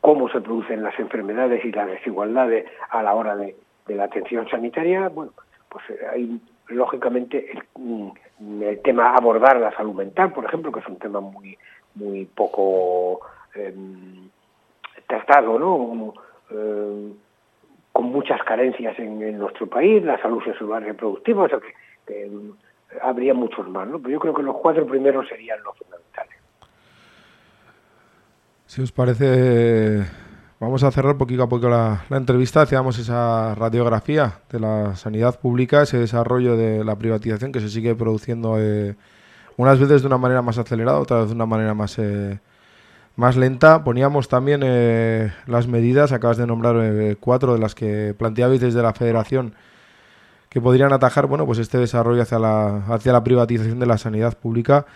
[0.00, 4.48] cómo se producen las enfermedades y las desigualdades a la hora de, de la atención
[4.48, 5.08] sanitaria.
[5.08, 5.32] Bueno,
[5.68, 10.98] pues hay lógicamente el, el, tema abordar la salud mental, por ejemplo, que es un
[10.98, 11.56] tema muy
[11.94, 13.20] muy poco
[13.54, 13.74] eh,
[15.06, 16.14] tratado, ¿no?
[16.50, 17.12] Eh,
[17.92, 21.72] con muchas carencias en, nuestro país, la salud sexual reproductiva, o sea que,
[22.06, 22.50] que, mm,
[23.00, 23.98] habría muchos más, ¿no?
[23.98, 26.36] Pero yo creo que los cuatro primeros serían los fundamentales.
[28.66, 30.04] Si os parece,
[30.60, 32.62] vamos a cerrar poquito a poco la, entrevista.
[32.62, 37.94] Hacíamos esa radiografía de la sanidad pública, ese desarrollo de la privatización que se sigue
[37.94, 38.96] produciendo eh,
[39.56, 42.38] unas veces de una manera más acelerada, otras de una manera más, eh,
[43.16, 43.84] más lenta.
[43.84, 48.82] Poníamos también eh, las medidas, acabas de nombrar eh, cuatro de las que planteabais desde
[48.82, 49.54] la federación
[50.48, 54.38] que podrían atajar bueno, pues este desarrollo hacia la, hacia la privatización de la sanidad
[54.38, 54.86] pública.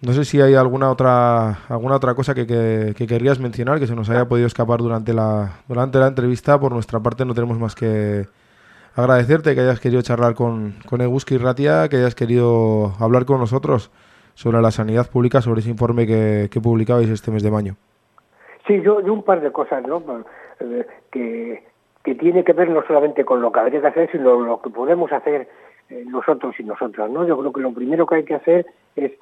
[0.00, 3.88] No sé si hay alguna otra alguna otra cosa que, que, que querrías mencionar que
[3.88, 6.60] se nos haya podido escapar durante la durante la entrevista.
[6.60, 8.26] Por nuestra parte no tenemos más que
[8.94, 13.90] agradecerte que hayas querido charlar con, con Eguski Ratia, que hayas querido hablar con nosotros
[14.34, 17.74] sobre la sanidad pública, sobre ese informe que, que publicabais este mes de mayo.
[18.68, 20.00] Sí, yo, yo un par de cosas, ¿no?
[20.60, 21.64] Eh, que,
[22.04, 24.70] que tiene que ver no solamente con lo que habría que hacer, sino lo que
[24.70, 25.48] podemos hacer
[25.88, 27.26] eh, nosotros y nosotras, ¿no?
[27.26, 29.12] Yo creo que lo primero que hay que hacer es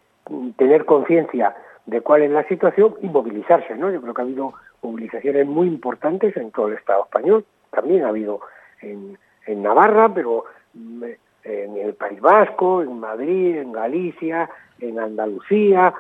[0.57, 1.55] tener conciencia
[1.87, 3.91] de cuál es la situación y movilizarse, ¿no?
[3.91, 8.09] Yo creo que ha habido movilizaciones muy importantes en todo el Estado español, también ha
[8.09, 8.41] habido
[8.83, 9.17] en,
[9.63, 11.05] Navarra, pero mm,
[11.45, 15.95] en el País Vasco, en Madrid, en Galicia, en Andalucía,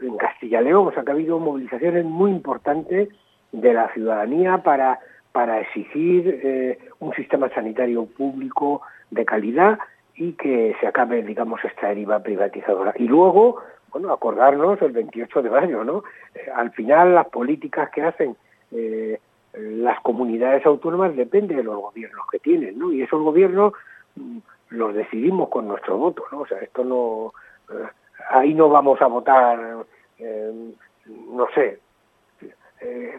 [0.00, 3.08] en Castilla y León, o sea que ha habido movilizaciones muy importantes
[3.50, 5.00] de la ciudadanía para,
[5.32, 9.78] para exigir eh, un sistema sanitario público de calidad
[10.16, 12.92] y que se acabe, digamos, esta deriva privatizadora.
[12.96, 16.04] Y luego, bueno, acordarnos el 28 de mayo, ¿no?
[16.34, 18.36] Eh, al final las políticas que hacen
[18.72, 19.18] eh,
[19.52, 22.92] las comunidades autónomas dependen de los gobiernos que tienen, ¿no?
[22.92, 23.72] Y esos gobiernos
[24.16, 24.38] mm,
[24.70, 26.40] los decidimos con nuestro voto, ¿no?
[26.40, 27.32] O sea, esto no...
[27.72, 27.88] Eh,
[28.30, 29.58] ahí no vamos a votar,
[30.18, 31.80] no sé,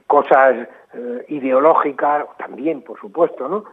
[0.08, 0.70] cosas
[1.28, 3.66] ideológicas, también, por supuesto, ¿no?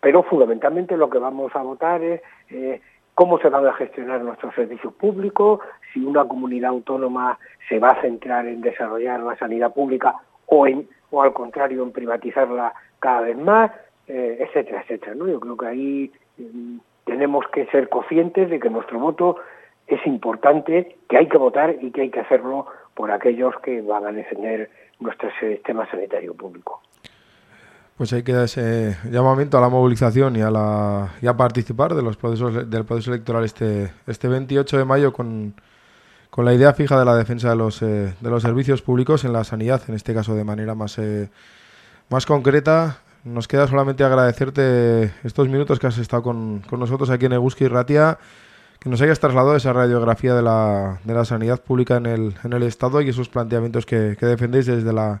[0.00, 2.80] Pero fundamentalmente lo que vamos a votar es eh,
[3.14, 5.60] cómo se van a gestionar nuestros servicios públicos,
[5.92, 7.38] si una comunidad autónoma
[7.68, 10.14] se va a centrar en desarrollar la sanidad pública
[10.46, 13.70] o, en, o al contrario en privatizarla cada vez más,
[14.08, 15.14] eh, etcétera, etcétera.
[15.14, 15.28] ¿no?
[15.28, 19.36] Yo creo que ahí mm, tenemos que ser conscientes de que nuestro voto
[19.86, 24.06] es importante, que hay que votar y que hay que hacerlo por aquellos que van
[24.06, 26.80] a defender nuestro sistema sanitario público.
[27.96, 32.02] Pues ahí queda ese llamamiento a la movilización y a, la, y a participar de
[32.02, 35.54] los procesos, del proceso electoral este, este 28 de mayo con,
[36.30, 39.34] con la idea fija de la defensa de los, eh, de los servicios públicos en
[39.34, 41.28] la sanidad, en este caso de manera más, eh,
[42.08, 43.00] más concreta.
[43.24, 47.68] Nos queda solamente agradecerte estos minutos que has estado con, con nosotros aquí en Eguski
[47.68, 48.18] Ratia,
[48.80, 52.54] que nos hayas trasladado esa radiografía de la, de la sanidad pública en el, en
[52.54, 55.20] el Estado y esos planteamientos que, que defendéis desde la,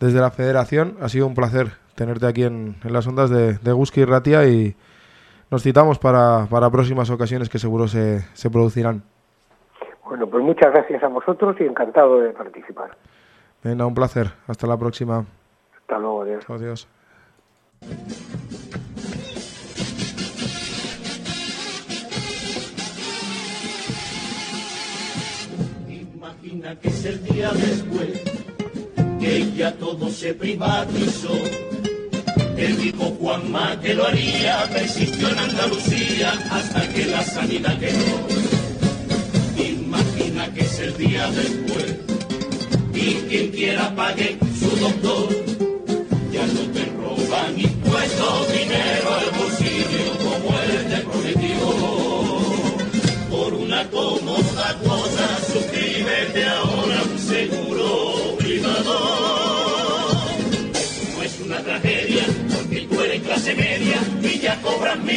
[0.00, 0.96] desde la Federación.
[1.00, 4.46] Ha sido un placer tenerte aquí en, en las ondas de, de Guski y Ratia
[4.46, 4.76] y
[5.50, 9.02] nos citamos para, para próximas ocasiones que seguro se, se producirán.
[10.04, 12.96] Bueno, pues muchas gracias a vosotros y encantado de participar.
[13.62, 14.28] Venga, un placer.
[14.46, 15.24] Hasta la próxima.
[15.80, 16.44] Hasta luego, adiós.
[16.48, 16.88] Adiós.
[25.88, 28.45] Imagina que es el día después
[29.26, 31.36] que ya todo se privatizó.
[32.56, 38.18] El dijo Juanma que lo haría, persistió en Andalucía hasta que la sanidad quedó.
[39.58, 41.96] Imagina que es el día después
[42.94, 45.05] y quien quiera pague su doctor.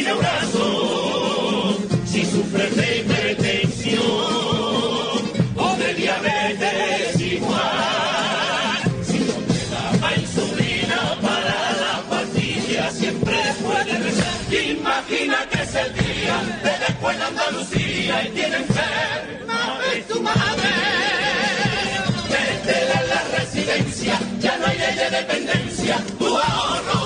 [0.00, 1.76] mil euros.
[2.06, 4.02] Si sufres de hipertensión
[5.56, 14.30] o de diabetes igual, si no te daba insulina para la pastilla, siempre puedes rezar.
[14.50, 20.70] Imagina que es el día de la escuela Andalucía y tiene enferma de tu madre.
[22.30, 26.99] Métela en la residencia, ya no hay ley de dependencia, tu ahorro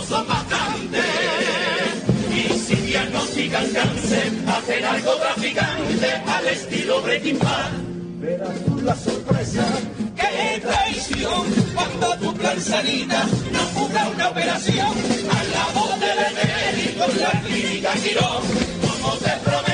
[3.35, 7.71] diagnostican cáncer, hacer algo traficante al estilo Breaking Bad.
[8.21, 9.67] Verás tú la sorpresa,
[10.17, 14.87] qué traición, cuando tu plan sanita no cubra una operación.
[14.87, 18.43] Al lado del médico en la clínica Girón,
[18.81, 19.74] como te prometieron,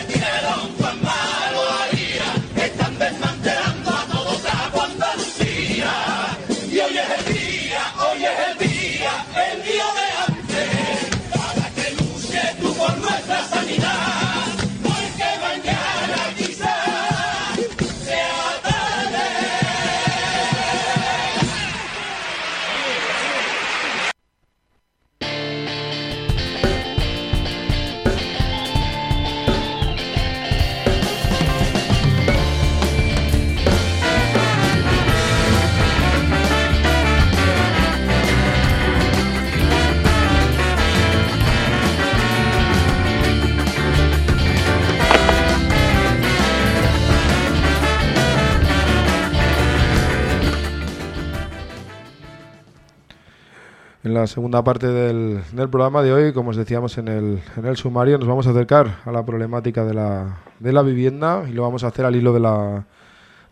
[54.10, 57.64] En la segunda parte del, del programa de hoy, como os decíamos en el, en
[57.64, 61.52] el sumario, nos vamos a acercar a la problemática de la, de la vivienda y
[61.52, 62.86] lo vamos a hacer al hilo de la,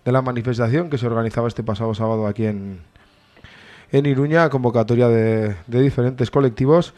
[0.04, 2.80] de la manifestación que se organizaba este pasado sábado aquí en,
[3.92, 6.92] en Iruña, convocatoria de, de diferentes colectivos.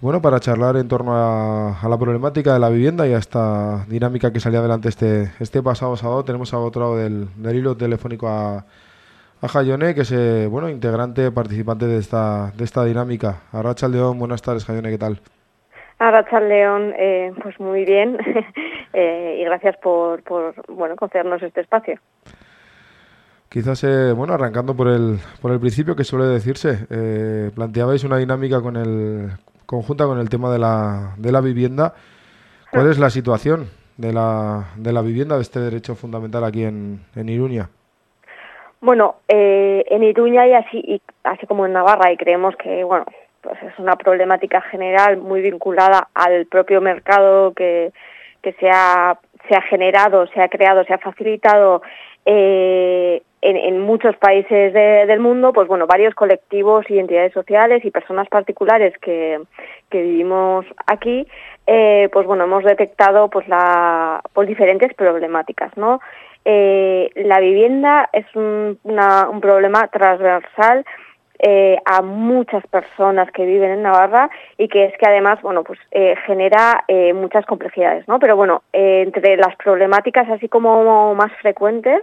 [0.00, 3.86] Bueno, para charlar en torno a, a, la problemática de la vivienda y a esta
[3.88, 8.26] dinámica que salía adelante este, este pasado sábado, tenemos a otro del, del hilo telefónico
[8.26, 8.66] a,
[9.42, 13.42] a Jayone, que es eh, bueno, integrante, participante de esta, de esta dinámica.
[13.50, 15.20] Arracha León, buenas tardes, Jayone, ¿qué tal?
[15.98, 18.18] Arracha León, eh, pues muy bien
[18.92, 21.98] eh, y gracias por, por bueno, concedernos este espacio.
[23.48, 28.18] Quizás, eh, bueno, arrancando por el, por el principio, que suele decirse, eh, planteabais una
[28.18, 29.28] dinámica con el,
[29.66, 31.94] conjunta con el tema de la, de la vivienda.
[32.70, 33.68] ¿Cuál es la situación
[33.98, 37.68] de la, de la vivienda, de este derecho fundamental aquí en, en Iruña?
[38.82, 43.06] Bueno, eh, en Iruña y así, y así como en Navarra, y creemos que, bueno,
[43.40, 47.92] pues es una problemática general muy vinculada al propio mercado que,
[48.42, 49.16] que se, ha,
[49.48, 51.82] se ha generado, se ha creado, se ha facilitado
[52.26, 57.92] eh, en, muchos países de, del mundo, pues bueno, varios colectivos y entidades sociales y
[57.92, 59.40] personas particulares que,
[59.90, 61.28] que vivimos aquí,
[61.68, 66.00] eh, pues bueno, hemos detectado pues la, pues diferentes problemáticas, ¿no?
[66.44, 70.84] Eh, la vivienda es un, una, un problema transversal
[71.44, 75.78] eh, a muchas personas que viven en Navarra y que es que además, bueno, pues
[75.90, 78.20] eh, genera eh, muchas complejidades, ¿no?
[78.20, 82.00] Pero bueno, eh, entre las problemáticas así como más frecuentes,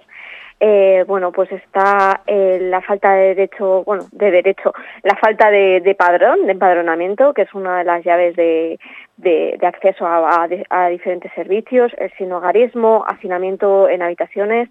[0.61, 5.95] eh, bueno, pues está eh, la falta de derecho, bueno, de derecho, la falta de,
[5.97, 8.77] padrón, de empadronamiento, que es una de las llaves de,
[9.61, 10.47] acceso a,
[10.89, 14.69] diferentes servicios, el sinogarismo, hacinamiento en habitaciones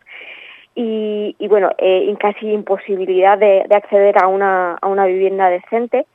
[0.74, 6.07] y, bueno, eh, casi imposibilidad de, de acceder a una, a una vivienda decente.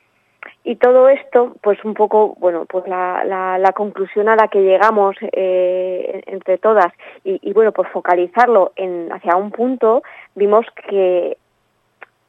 [0.65, 4.61] Y todo esto, pues un poco, bueno, pues la, la, la conclusión a la que
[4.61, 6.93] llegamos eh, entre todas
[7.25, 10.03] y, bueno, pues focalizarlo en hacia un punto,
[10.35, 11.37] vimos que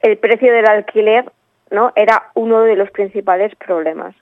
[0.01, 1.31] el precio del alquiler
[1.71, 4.15] no era uno de los principales problemas.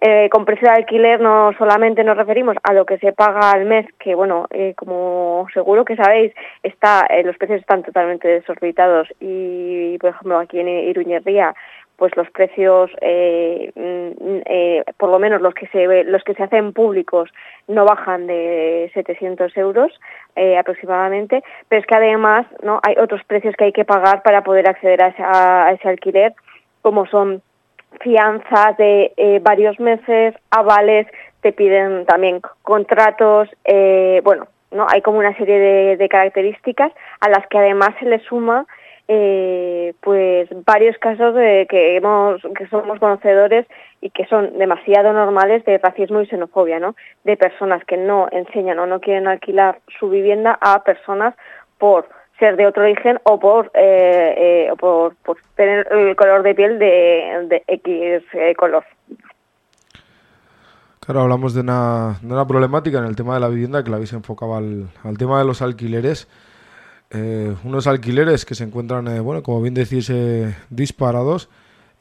[0.00, 3.64] Eh, con precio de alquiler no solamente nos referimos a lo que se paga al
[3.64, 6.32] mes, que bueno, eh, como seguro que sabéis,
[6.62, 11.54] está los precios están totalmente desorbitados y, por ejemplo, aquí en Iruñería
[11.96, 16.72] pues los precios eh, eh, por lo menos los que se los que se hacen
[16.72, 17.30] públicos
[17.68, 19.92] no bajan de 700 euros
[20.34, 24.42] eh, aproximadamente pero es que además no hay otros precios que hay que pagar para
[24.42, 26.34] poder acceder a ese, a, a ese alquiler
[26.82, 27.42] como son
[28.00, 31.06] fianzas de eh, varios meses avales
[31.42, 36.90] te piden también contratos eh, bueno no hay como una serie de, de características
[37.20, 38.66] a las que además se le suma
[39.08, 43.66] eh, pues varios casos de que hemos que somos conocedores
[44.00, 46.94] y que son demasiado normales de racismo y xenofobia, ¿no?
[47.24, 51.34] De personas que no enseñan o no quieren alquilar su vivienda a personas
[51.78, 55.14] por ser de otro origen o por eh, eh, o por,
[55.54, 58.84] tener el color de piel de, de X eh, color.
[61.00, 63.96] Claro, hablamos de una, de una problemática en el tema de la vivienda que la
[63.96, 66.28] habéis enfocado al, al tema de los alquileres
[67.10, 71.48] eh, unos alquileres que se encuentran, eh, bueno, como bien decís, eh, disparados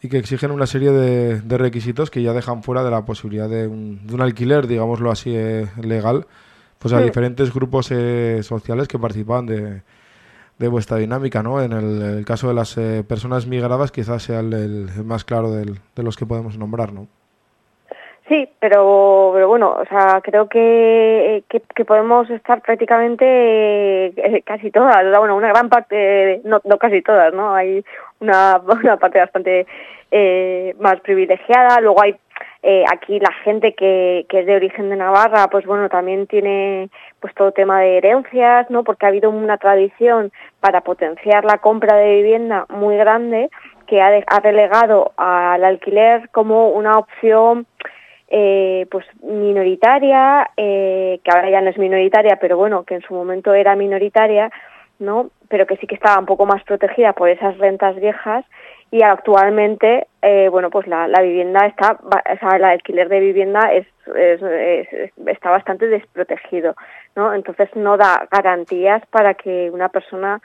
[0.04, 3.50] y que exigen una serie de, de, requisitos que ya dejan fuera de la posibilidad
[3.50, 6.28] de un, de un alquiler, digámoslo así, eh, legal,
[6.78, 7.06] pues a sí.
[7.06, 9.82] diferentes grupos eh, sociales que participan de,
[10.60, 11.62] de vuestra dinámica, ¿no?
[11.62, 15.52] En el, el caso de las eh, personas migradas quizás sea el, el más claro
[15.52, 17.08] del, de los que podemos nombrar, ¿no?
[18.28, 23.26] Sí, pero, pero bueno, o sea, creo que, que, podemos estar prácticamente
[24.06, 27.54] eh, casi todas, bueno, una gran parte, no, no casi todas, ¿no?
[27.54, 27.84] Hay
[28.22, 29.68] una, una parte bastante
[30.10, 32.16] eh, más privilegiada, luego hay
[32.62, 36.90] eh, aquí la gente que, que es de origen de Navarra, pues bueno, también tiene
[37.20, 38.86] pues todo tema de herencias, ¿no?
[38.86, 43.50] Porque ha habido una tradición para potenciar la compra de vivienda muy grande
[43.86, 47.68] que ha, de, ha relegado al alquiler como una opción
[48.36, 53.14] eh, pues minoritaria, eh, que ahora ya no es minoritaria, pero bueno, que en su
[53.14, 54.50] momento era minoritaria,
[54.98, 55.30] ¿no?
[55.50, 58.44] Pero que sí que estaba un poco más protegida por esas rentas viejas
[58.90, 63.72] y actualmente, eh, bueno, pues la, la vivienda está, o sea, el alquiler de vivienda
[63.72, 66.76] es, es, es, está bastante desprotegido,
[67.16, 67.36] ¿no?
[67.36, 70.42] Entonces no da garantías para que una persona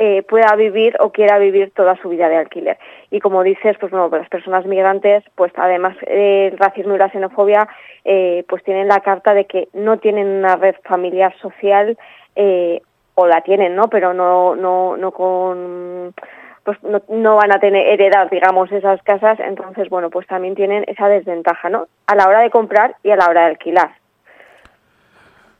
[0.00, 2.78] eh, pueda vivir o quiera vivir toda su vida de alquiler.
[3.10, 7.10] Y como dices, pues bueno, las personas migrantes, pues además eh, el racismo y la
[7.10, 7.68] xenofobia,
[8.04, 11.98] eh, pues tienen la carta de que no tienen una red familiar social,
[12.36, 12.80] eh,
[13.16, 13.88] o la tienen, ¿no?
[13.88, 16.14] Pero no, no, no con
[16.62, 20.84] pues no, no van a tener heredar, digamos, esas casas, entonces, bueno, pues también tienen
[20.86, 21.88] esa desventaja, ¿no?
[22.06, 23.97] A la hora de comprar y a la hora de alquilar.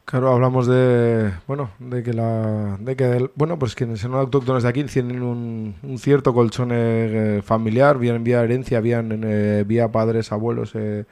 [0.09, 4.69] Claro, hablamos de, bueno, de que la, de que bueno, pues quienes son autóctonos de
[4.71, 10.33] aquí tienen un, un cierto colchón eh, familiar, bien vía herencia, bien eh, vía padres,
[10.33, 11.05] abuelos, eh,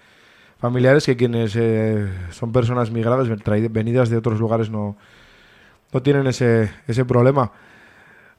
[0.59, 1.59] familiares, que quienes
[2.31, 3.29] son personas migradas,
[3.71, 4.97] venidas de otros lugares, no,
[5.93, 7.53] no tienen ese, ese problema.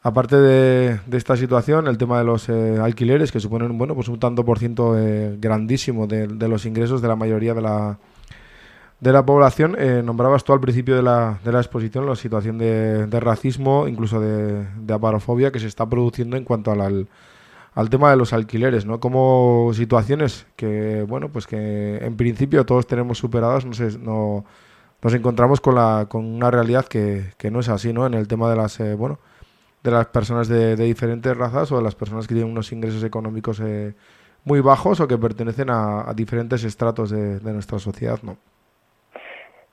[0.01, 4.19] Aparte de, de esta situación, el tema de los alquileres, que suponen bueno, pues un
[4.19, 4.95] tanto por ciento
[5.39, 7.99] grandísimo de los ingresos de la mayoría de la,
[8.99, 9.75] de la población.
[9.77, 13.87] Eh, nombrabas tú al principio de la, de la exposición la situación de, de racismo,
[13.87, 17.07] incluso de, de aparofobia que se está produciendo en cuanto al,
[17.75, 18.99] al, tema de los alquileres, ¿no?
[18.99, 24.45] Como situaciones que, bueno, pues que en principio todos tenemos superadas, no sé, no,
[25.01, 28.05] nos encontramos con, la, con una realidad que, que no es así, ¿no?
[28.07, 29.19] En el tema de las, eh, bueno,
[29.83, 33.03] de las personas de, de diferentes razas o de las personas que tienen unos ingresos
[33.03, 33.95] económicos eh,
[34.43, 38.37] muy bajos o que pertenecen a, a diferentes estratos de, de nuestra sociedad, ¿no?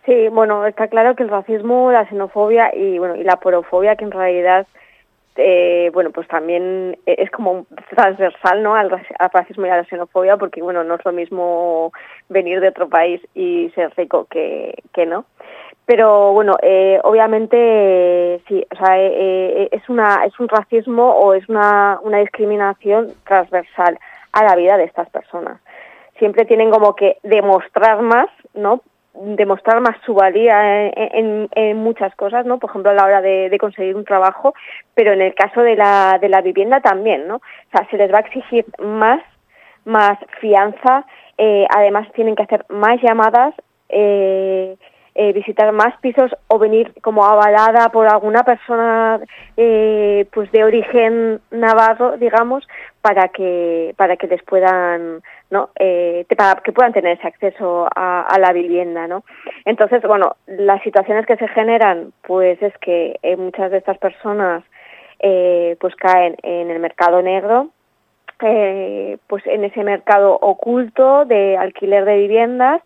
[0.04, 4.04] Sí, bueno, está claro que el racismo, la xenofobia y bueno y la porofobia, que
[4.04, 4.66] en realidad,
[5.36, 8.74] eh, bueno, pues también es como transversal, ¿no?
[8.74, 11.90] Al, raci- al racismo y a la xenofobia, porque bueno, no es lo mismo
[12.28, 15.24] venir de otro país y ser rico que, que no.
[15.86, 21.32] Pero bueno, eh, obviamente sí, o sea, eh, eh, es una es un racismo o
[21.34, 23.98] es una, una discriminación transversal
[24.32, 25.60] a la vida de estas personas.
[26.18, 28.80] Siempre tienen como que demostrar más, ¿no?
[29.14, 32.58] Demostrar más su valía en, muchas cosas, ¿no?
[32.58, 34.54] Por ejemplo, a la hora de, de, conseguir un trabajo,
[34.94, 37.36] pero en el caso de la, de la vivienda también, ¿no?
[37.36, 39.20] O sea, se les va a exigir más,
[39.84, 41.06] más fianza,
[41.38, 43.54] eh, además tienen que hacer más llamadas,
[43.88, 44.76] eh,
[45.16, 49.20] eh, visitar más pisos o venir como avalada por alguna persona
[49.56, 52.66] eh, pues de origen navarro digamos
[53.00, 58.22] para que para que les puedan no eh, para que puedan tener ese acceso a,
[58.22, 59.22] a, la vivienda no
[59.64, 64.64] entonces bueno las situaciones que se generan pues es que eh, muchas de estas personas
[65.80, 67.70] pues caen en el mercado negro
[68.38, 72.82] pues en ese mercado oculto de alquiler de viviendas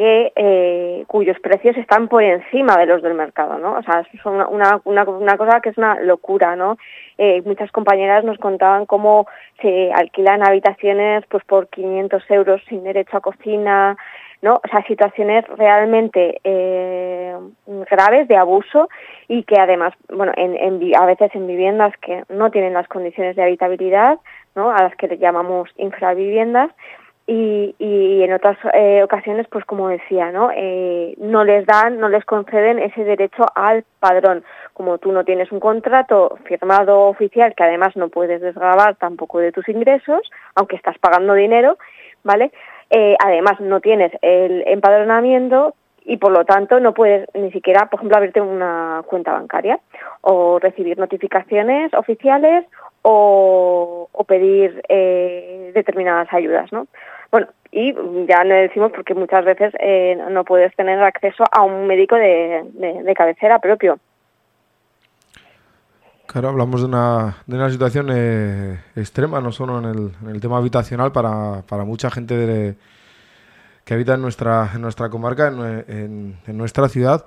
[0.00, 3.74] eh, cuyos precios están por encima de los del mercado, ¿no?
[3.74, 6.76] O sea, es una, una, una, cosa que es una locura, ¿no?
[7.16, 9.26] Eh, muchas compañeras nos contaban cómo
[9.60, 13.96] se alquilan habitaciones pues por 500 euros sin derecho a cocina,
[14.40, 14.60] ¿no?
[14.64, 17.36] O sea, situaciones realmente eh,
[17.90, 18.88] graves de abuso
[19.26, 23.42] y que además, bueno, en, a veces en viviendas que no tienen las condiciones de
[23.42, 24.18] habitabilidad,
[24.54, 24.70] ¿no?
[24.70, 26.70] A las que llamamos infraviviendas,
[27.30, 30.50] y, y, en otras eh, ocasiones, pues como decía, ¿no?
[30.50, 34.44] Eh, no les dan, no les conceden ese derecho al padrón.
[34.72, 39.52] Como tú no tienes un contrato firmado oficial, que además no puedes desgravar tampoco de
[39.52, 40.22] tus ingresos,
[40.54, 41.76] aunque estás pagando dinero,
[42.24, 42.50] ¿vale?
[42.88, 45.74] Eh, además no tienes el empadronamiento
[46.06, 49.78] y por lo tanto no puedes ni siquiera, por ejemplo, abrirte una cuenta bancaria
[50.22, 52.64] o recibir notificaciones oficiales
[53.02, 54.80] o, o pedir
[55.74, 56.86] determinadas ayudas, ¿no?
[57.30, 57.94] Bueno, y
[58.26, 62.64] ya no decimos porque muchas veces eh, no puedes tener acceso a un médico de,
[62.72, 63.98] de, cabecera propio.
[66.26, 70.40] Claro, hablamos de una, de una situación eh, extrema, no solo en el, en el
[70.40, 72.74] tema habitacional, para, para mucha gente de,
[73.84, 77.24] que habita en nuestra, en nuestra comarca, en, en, nuestra ciudad.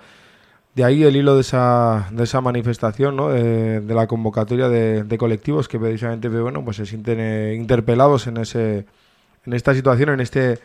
[0.75, 3.29] De ahí el hilo de esa, de esa manifestación, ¿no?
[3.29, 8.37] de, la convocatoria de, de, colectivos que precisamente bueno, pues se sienten eh, interpelados en,
[8.37, 8.85] ese,
[9.45, 10.59] en esta situación, en este,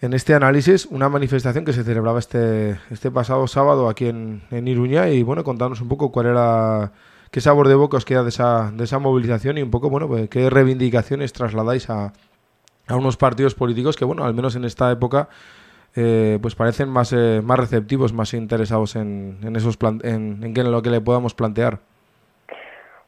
[0.00, 0.86] en este análisis.
[0.86, 5.44] Una manifestación que se celebraba este, este pasado sábado aquí en, en Iruña y bueno,
[5.44, 6.92] contarnos un poco cuál era
[7.30, 10.06] qué sabor de boca os queda de esa, de esa movilización y un poco, bueno,
[10.06, 12.12] pues qué reivindicaciones trasladáis a,
[12.86, 15.28] a unos partidos políticos que, bueno, al menos en esta época,
[15.96, 20.82] eh, pues parecen más, eh, más receptivos, más interesados en, en esos en, en, lo
[20.82, 21.80] que le podamos plantear.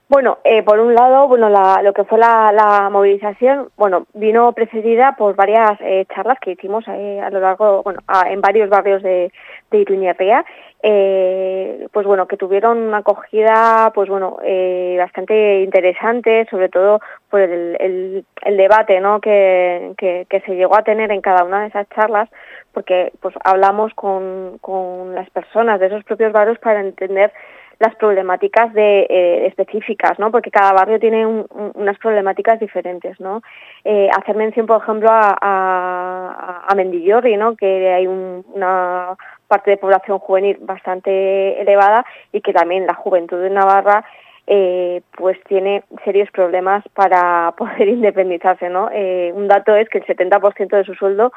[0.09, 4.53] Bueno, eh, por un lado, bueno, la, lo que fue la, la, movilización, bueno, vino
[4.53, 7.99] precedida por varias eh, charlas que hicimos eh, a lo largo, bueno,
[8.31, 9.33] en varios barrios de,
[9.73, 10.45] de Iruñerría,
[10.81, 17.41] eh, pues bueno, que tuvieron una acogida, pues bueno, eh, bastante interesante, sobre todo por
[17.41, 19.21] el, el, el debate, ¿no?
[19.21, 22.29] Que, que, que se llegó a tener en cada una de esas charlas,
[22.73, 27.33] porque pues hablamos con, con las personas de esos propios barrios para entender
[27.79, 30.31] las problemáticas de, eh, específicas, ¿no?
[30.31, 33.43] Porque cada barrio tiene un, un, unas problemáticas diferentes, ¿no?
[33.85, 37.57] Eh, hacer mención, por ejemplo, a, a, a Mendillorri, ¿no?
[37.57, 39.17] Que hay un, una
[39.49, 44.05] parte de población juvenil bastante elevada y que también la juventud de Navarra
[44.47, 48.89] eh, pues tiene serios problemas para poder independizarse, ¿no?
[48.93, 51.33] Eh, un dato es que el 70% de su sueldo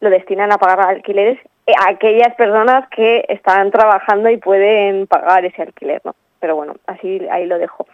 [0.00, 5.44] lo destinan a pagar alquileres eh, a aquellas personas que están trabajando y pueden pagar
[5.44, 6.14] ese alquiler, ¿no?
[6.40, 7.86] Pero bueno, así ahí lo dejo.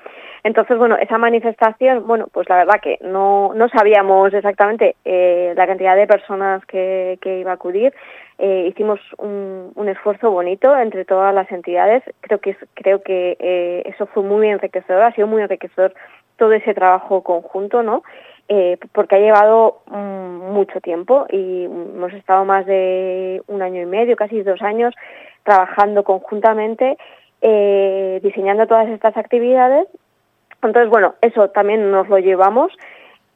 [0.44, 5.66] Entonces, bueno, esa manifestación, bueno, pues la verdad que no, no sabíamos exactamente eh, la
[5.66, 7.92] cantidad de personas que, que iba a acudir.
[8.38, 12.04] Eh, hicimos un, un esfuerzo bonito entre todas las entidades.
[12.20, 15.92] Creo que, creo que eh, eso fue muy enriquecedor, ha sido muy enriquecedor
[16.36, 18.04] todo ese trabajo conjunto, ¿no?
[18.48, 23.86] Eh, porque ha llevado mm, mucho tiempo y hemos estado más de un año y
[23.86, 24.94] medio, casi dos años,
[25.42, 26.96] trabajando conjuntamente,
[27.42, 29.88] eh, diseñando todas estas actividades.
[30.62, 32.72] Entonces, bueno, eso también nos lo llevamos.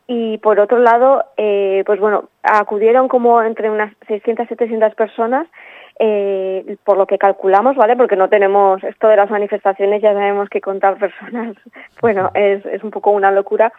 [0.06, 5.46] Y por otro lado, eh, pues bueno, acudieron como entre unas 600, 700 personas,
[6.00, 7.96] eh, por lo que calculamos, ¿vale?
[7.96, 11.56] Porque no tenemos esto de las manifestaciones, ya sabemos que contar personas,
[12.00, 13.72] bueno, es, es un poco una locura.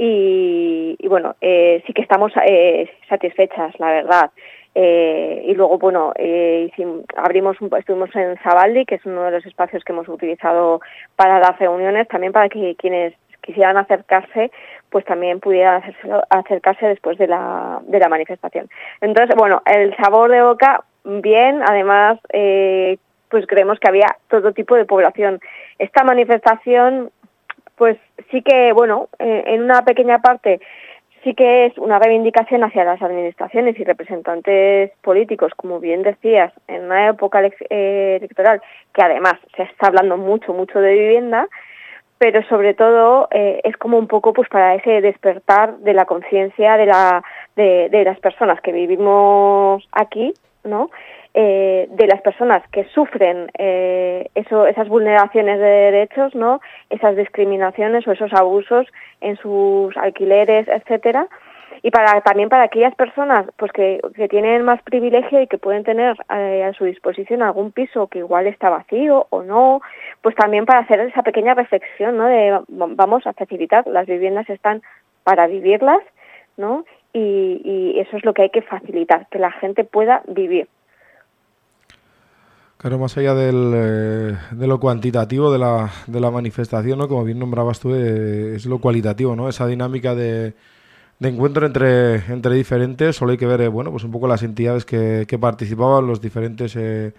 [0.00, 4.30] Y, y bueno, eh, sí que estamos eh, satisfechas, la verdad.
[4.76, 6.70] Eh, y luego, bueno, eh,
[7.16, 10.80] abrimos estuvimos en Zabaldi, que es uno de los espacios que hemos utilizado
[11.16, 14.52] para las reuniones, también para que quienes quisieran acercarse,
[14.88, 15.82] pues también pudieran
[16.30, 18.68] acercarse después de la, de la manifestación.
[19.00, 22.98] Entonces, bueno, el sabor de boca, bien, además, eh,
[23.30, 25.40] pues creemos que había todo tipo de población.
[25.80, 27.10] Esta manifestación,
[27.78, 27.96] pues
[28.30, 30.60] sí que, bueno, eh, en una pequeña parte
[31.24, 36.84] sí que es una reivindicación hacia las administraciones y representantes políticos, como bien decías, en
[36.84, 38.60] una época eh, electoral
[38.92, 41.48] que además se está hablando mucho, mucho de vivienda,
[42.18, 46.76] pero sobre todo eh, es como un poco pues para ese despertar de la conciencia
[46.76, 47.22] de la
[47.56, 50.90] de, de las personas que vivimos aquí no
[51.40, 56.60] Eh, de las personas que sufren eh, eso esas vulneraciones de derechos no
[56.90, 58.88] esas discriminaciones o esos abusos
[59.20, 61.28] en sus alquileres etcétera.
[61.82, 66.16] Y para también para aquellas personas pues que, tienen más privilegio y que pueden tener
[66.28, 69.80] eh, a su disposición algún piso que igual está vacío o no
[70.22, 72.64] pues también para hacer esa pequeña reflexión no de va-
[73.02, 74.82] vamos a facilitar las viviendas están
[75.22, 76.02] para vivirlas
[76.56, 80.66] no y, y eso es lo que hay que facilitar que la gente pueda vivir
[82.78, 87.08] Claro, más allá del, eh, de lo cuantitativo de la, de la manifestación, ¿no?
[87.08, 89.48] como bien nombrabas tú, eh, es lo cualitativo, ¿no?
[89.48, 90.54] esa dinámica de,
[91.18, 93.16] de encuentro entre, entre diferentes.
[93.16, 96.76] Solo hay que ver eh, bueno, pues un poco las entidades que, participaban, los diferentes
[96.76, 97.14] eh,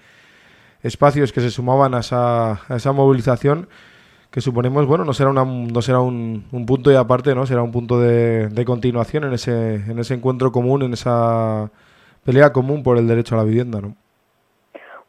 [0.83, 3.69] espacios que se sumaban a esa, a esa movilización
[4.31, 7.45] que suponemos, bueno, no será, una, no será un, un punto y aparte, ¿no?
[7.47, 11.71] Será un punto de, de continuación en ese, en ese encuentro común, en esa
[12.23, 13.95] pelea común por el derecho a la vivienda, ¿no?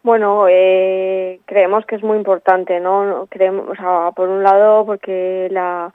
[0.02, 3.26] Bueno, eh, creemos que es muy importante, ¿no?
[3.30, 5.92] Creemos, o sea, por un lado, porque la,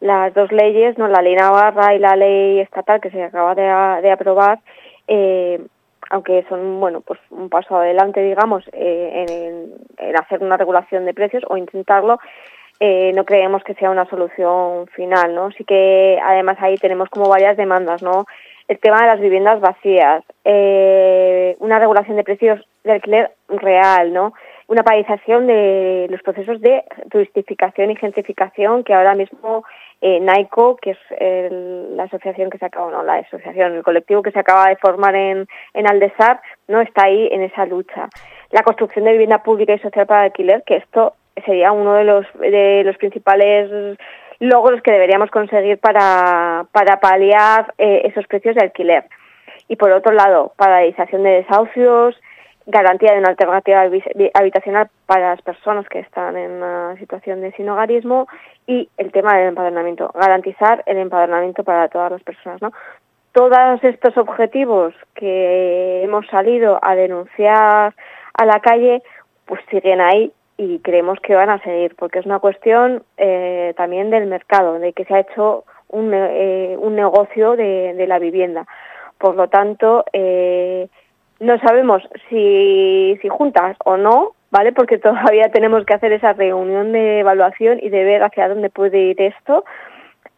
[0.00, 1.06] las dos leyes, ¿no?
[1.06, 4.58] La ley Navarra y la ley estatal que se acaba de aprobar,
[5.06, 5.64] eh,
[6.10, 11.14] aunque son, bueno, pues un paso adelante, digamos, eh, en, en hacer una regulación de
[11.14, 12.18] precios o intentarlo,
[12.80, 15.50] eh, no creemos que sea una solución final, ¿no?
[15.52, 18.26] Sí que además ahí tenemos como varias demandas, ¿no?
[18.66, 24.34] El tema de las viviendas vacías, eh, una regulación de precios de alquiler real, ¿no?
[24.66, 29.64] Una paralización de los procesos de turistificación y gentrificación que ahora mismo
[30.00, 34.22] eh, NAICO, que es el- la asociación que se acaba, no, la asociación, el colectivo
[34.22, 38.08] que se acaba de formar en, en Aldesar, no está ahí en esa lucha.
[38.50, 41.14] La construcción de vivienda pública y social para alquiler, que esto
[41.46, 43.96] sería uno de los, de los principales
[44.40, 49.04] logros que deberíamos conseguir para, para paliar eh, esos precios de alquiler.
[49.68, 52.20] Y por otro lado, paralización de desahucios,
[52.66, 57.52] garantía de una alternativa habi- habitacional para las personas que están en una situación de
[57.52, 58.26] sinogarismo
[58.66, 62.72] y el tema del empadronamiento, garantizar el empadronamiento para todas las personas, ¿no?
[63.32, 67.92] Todos estos objetivos que hemos salido a denunciar
[68.32, 69.02] a la calle,
[69.44, 74.10] pues siguen ahí y creemos que van a seguir, porque es una cuestión eh, también
[74.10, 78.66] del mercado, de que se ha hecho un, eh, un negocio de, de la vivienda.
[79.18, 80.88] Por lo tanto, eh,
[81.40, 84.72] no sabemos si, si juntas o no, ¿vale?
[84.72, 88.98] Porque todavía tenemos que hacer esa reunión de evaluación y de ver hacia dónde puede
[88.98, 89.64] ir esto,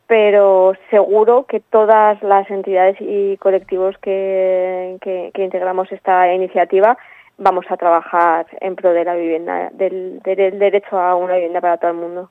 [0.06, 6.96] pero seguro que todas las entidades y colectivos que, que, integramos esta iniciativa
[7.38, 11.76] vamos a trabajar en pro de la vivienda, del, del derecho a una vivienda para
[11.76, 12.30] todo el mundo.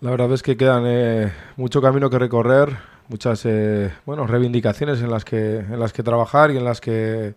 [0.00, 2.68] La verdad es que quedan eh, mucho camino que recorrer,
[3.08, 7.34] muchas eh, bueno, reivindicaciones en las, que, en las que trabajar y en las que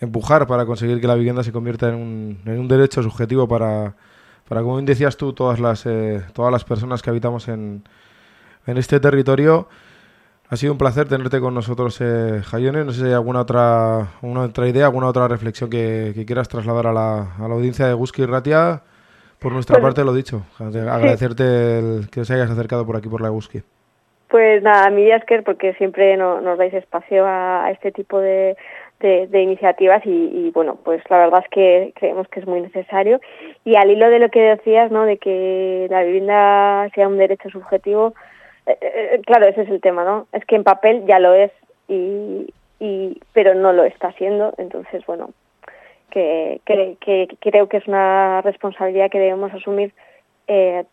[0.00, 3.94] empujar para conseguir que la vivienda se convierta en un, en un derecho subjetivo para,
[4.48, 7.84] para, como bien decías tú, todas las, eh, todas las personas que habitamos en,
[8.66, 9.68] en este territorio.
[10.50, 12.84] Ha sido un placer tenerte con nosotros, eh, Jayone.
[12.84, 16.48] No sé si hay alguna otra, una otra idea, alguna otra reflexión que, que quieras
[16.48, 18.82] trasladar a la, a la audiencia de Guski Ratia.
[19.38, 20.42] Por nuestra parte, lo dicho.
[20.58, 23.62] Agradecerte el que os hayas acercado por aquí por la Guski.
[24.28, 25.08] Pues nada, a mí
[25.44, 28.56] porque siempre no- nos dais espacio a, este tipo de,
[29.32, 33.20] iniciativas y, y, bueno, pues la verdad es que creemos que es muy necesario.
[33.64, 35.04] Y al hilo de lo que decías, ¿no?
[35.04, 38.14] De que la vivienda sea un derecho subjetivo,
[38.66, 40.26] eh, eh, claro, ese es el tema, ¿no?
[40.32, 41.52] Es que en papel ya lo es,
[41.88, 42.46] y,
[43.32, 44.54] pero no lo está haciendo.
[44.58, 45.30] Entonces, bueno,
[46.10, 49.92] que, que, que creo que es una responsabilidad que debemos asumir
[50.46, 50.84] eh,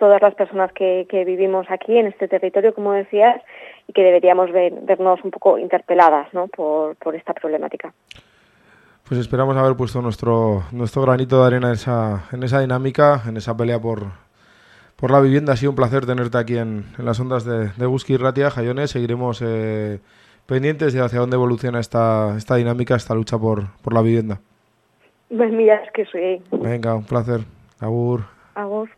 [0.00, 3.40] todas las personas que, que vivimos aquí en este territorio, como decías,
[3.86, 6.48] y que deberíamos ver- vernos un poco interpeladas ¿no?
[6.48, 7.92] por, por esta problemática.
[9.06, 13.36] Pues esperamos haber puesto nuestro, nuestro granito de arena en esa, en esa dinámica, en
[13.36, 14.04] esa pelea por,
[14.96, 15.52] por la vivienda.
[15.52, 18.86] Ha sido un placer tenerte aquí en, en las ondas de, de y Ratia, Jayone.
[18.86, 19.98] Seguiremos eh,
[20.46, 24.38] pendientes de hacia dónde evoluciona esta, esta dinámica, esta lucha por, por la vivienda.
[25.36, 27.40] Pues mira, es que soy Venga, un placer.
[27.80, 28.22] Agur.
[28.54, 28.90] Agur.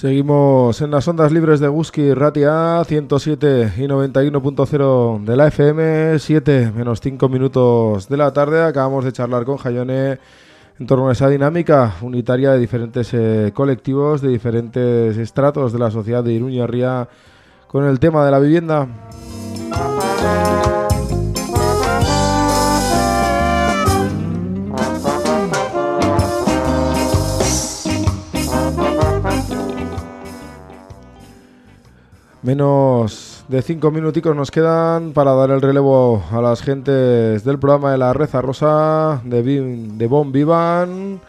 [0.00, 6.72] Seguimos en las ondas libres de Guski Ratia 107 y 91.0 de la FM, 7
[6.74, 8.62] menos 5 minutos de la tarde.
[8.62, 10.18] Acabamos de charlar con Jayone
[10.78, 15.90] en torno a esa dinámica unitaria de diferentes eh, colectivos, de diferentes estratos de la
[15.90, 17.06] sociedad de Iruña Ría
[17.66, 18.88] con el tema de la vivienda.
[32.42, 37.92] Menos de cinco minuticos nos quedan para dar el relevo a las gentes del programa
[37.92, 41.20] de la Reza Rosa de, Vi- de Bon Vivan.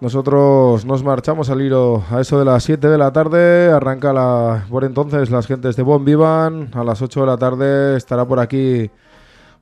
[0.00, 3.70] Nosotros nos marchamos al hilo a eso de las 7 de la tarde.
[3.70, 6.70] Arranca la, por entonces las gentes de Bon Vivan.
[6.74, 8.90] A las 8 de la tarde estará por aquí,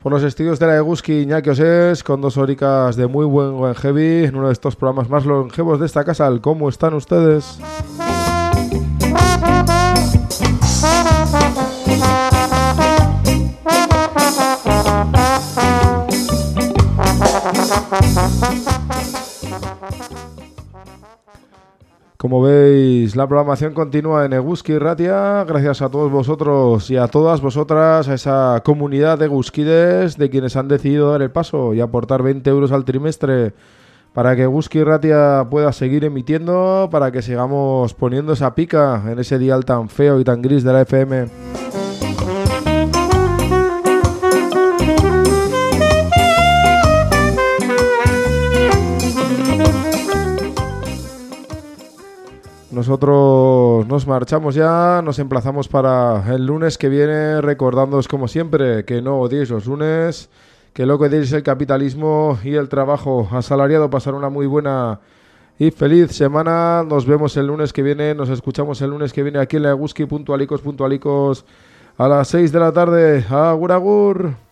[0.03, 3.75] por los estudios de la Eguski Iñaki Osés, con dos horicas de muy buen buen
[3.75, 6.29] heavy, en uno de estos programas más longevos de esta casa.
[6.41, 7.59] ¿Cómo están ustedes?
[22.33, 25.45] Como veis, la programación continúa en Eguski Ratia.
[25.45, 30.57] Gracias a todos vosotros y a todas vosotras, a esa comunidad de Guskides, de quienes
[30.57, 33.53] han decidido dar el paso y aportar 20 euros al trimestre
[34.15, 39.39] para que Eguski Ratia pueda seguir emitiendo, para que sigamos poniendo esa pica en ese
[39.39, 41.82] dial tan feo y tan gris de la FM.
[52.73, 59.03] Nosotros nos marchamos ya, nos emplazamos para el lunes que viene, recordándoos como siempre que
[59.03, 60.31] no odiéis los lunes,
[60.73, 65.01] que lo que odiéis el capitalismo y el trabajo asalariado, pasar una muy buena
[65.59, 66.83] y feliz semana.
[66.83, 69.71] Nos vemos el lunes que viene, nos escuchamos el lunes que viene aquí en la
[69.73, 71.45] Eguski, puntualicos, puntualicos,
[71.99, 73.23] a las 6 de la tarde.
[73.29, 74.52] Agur, agur.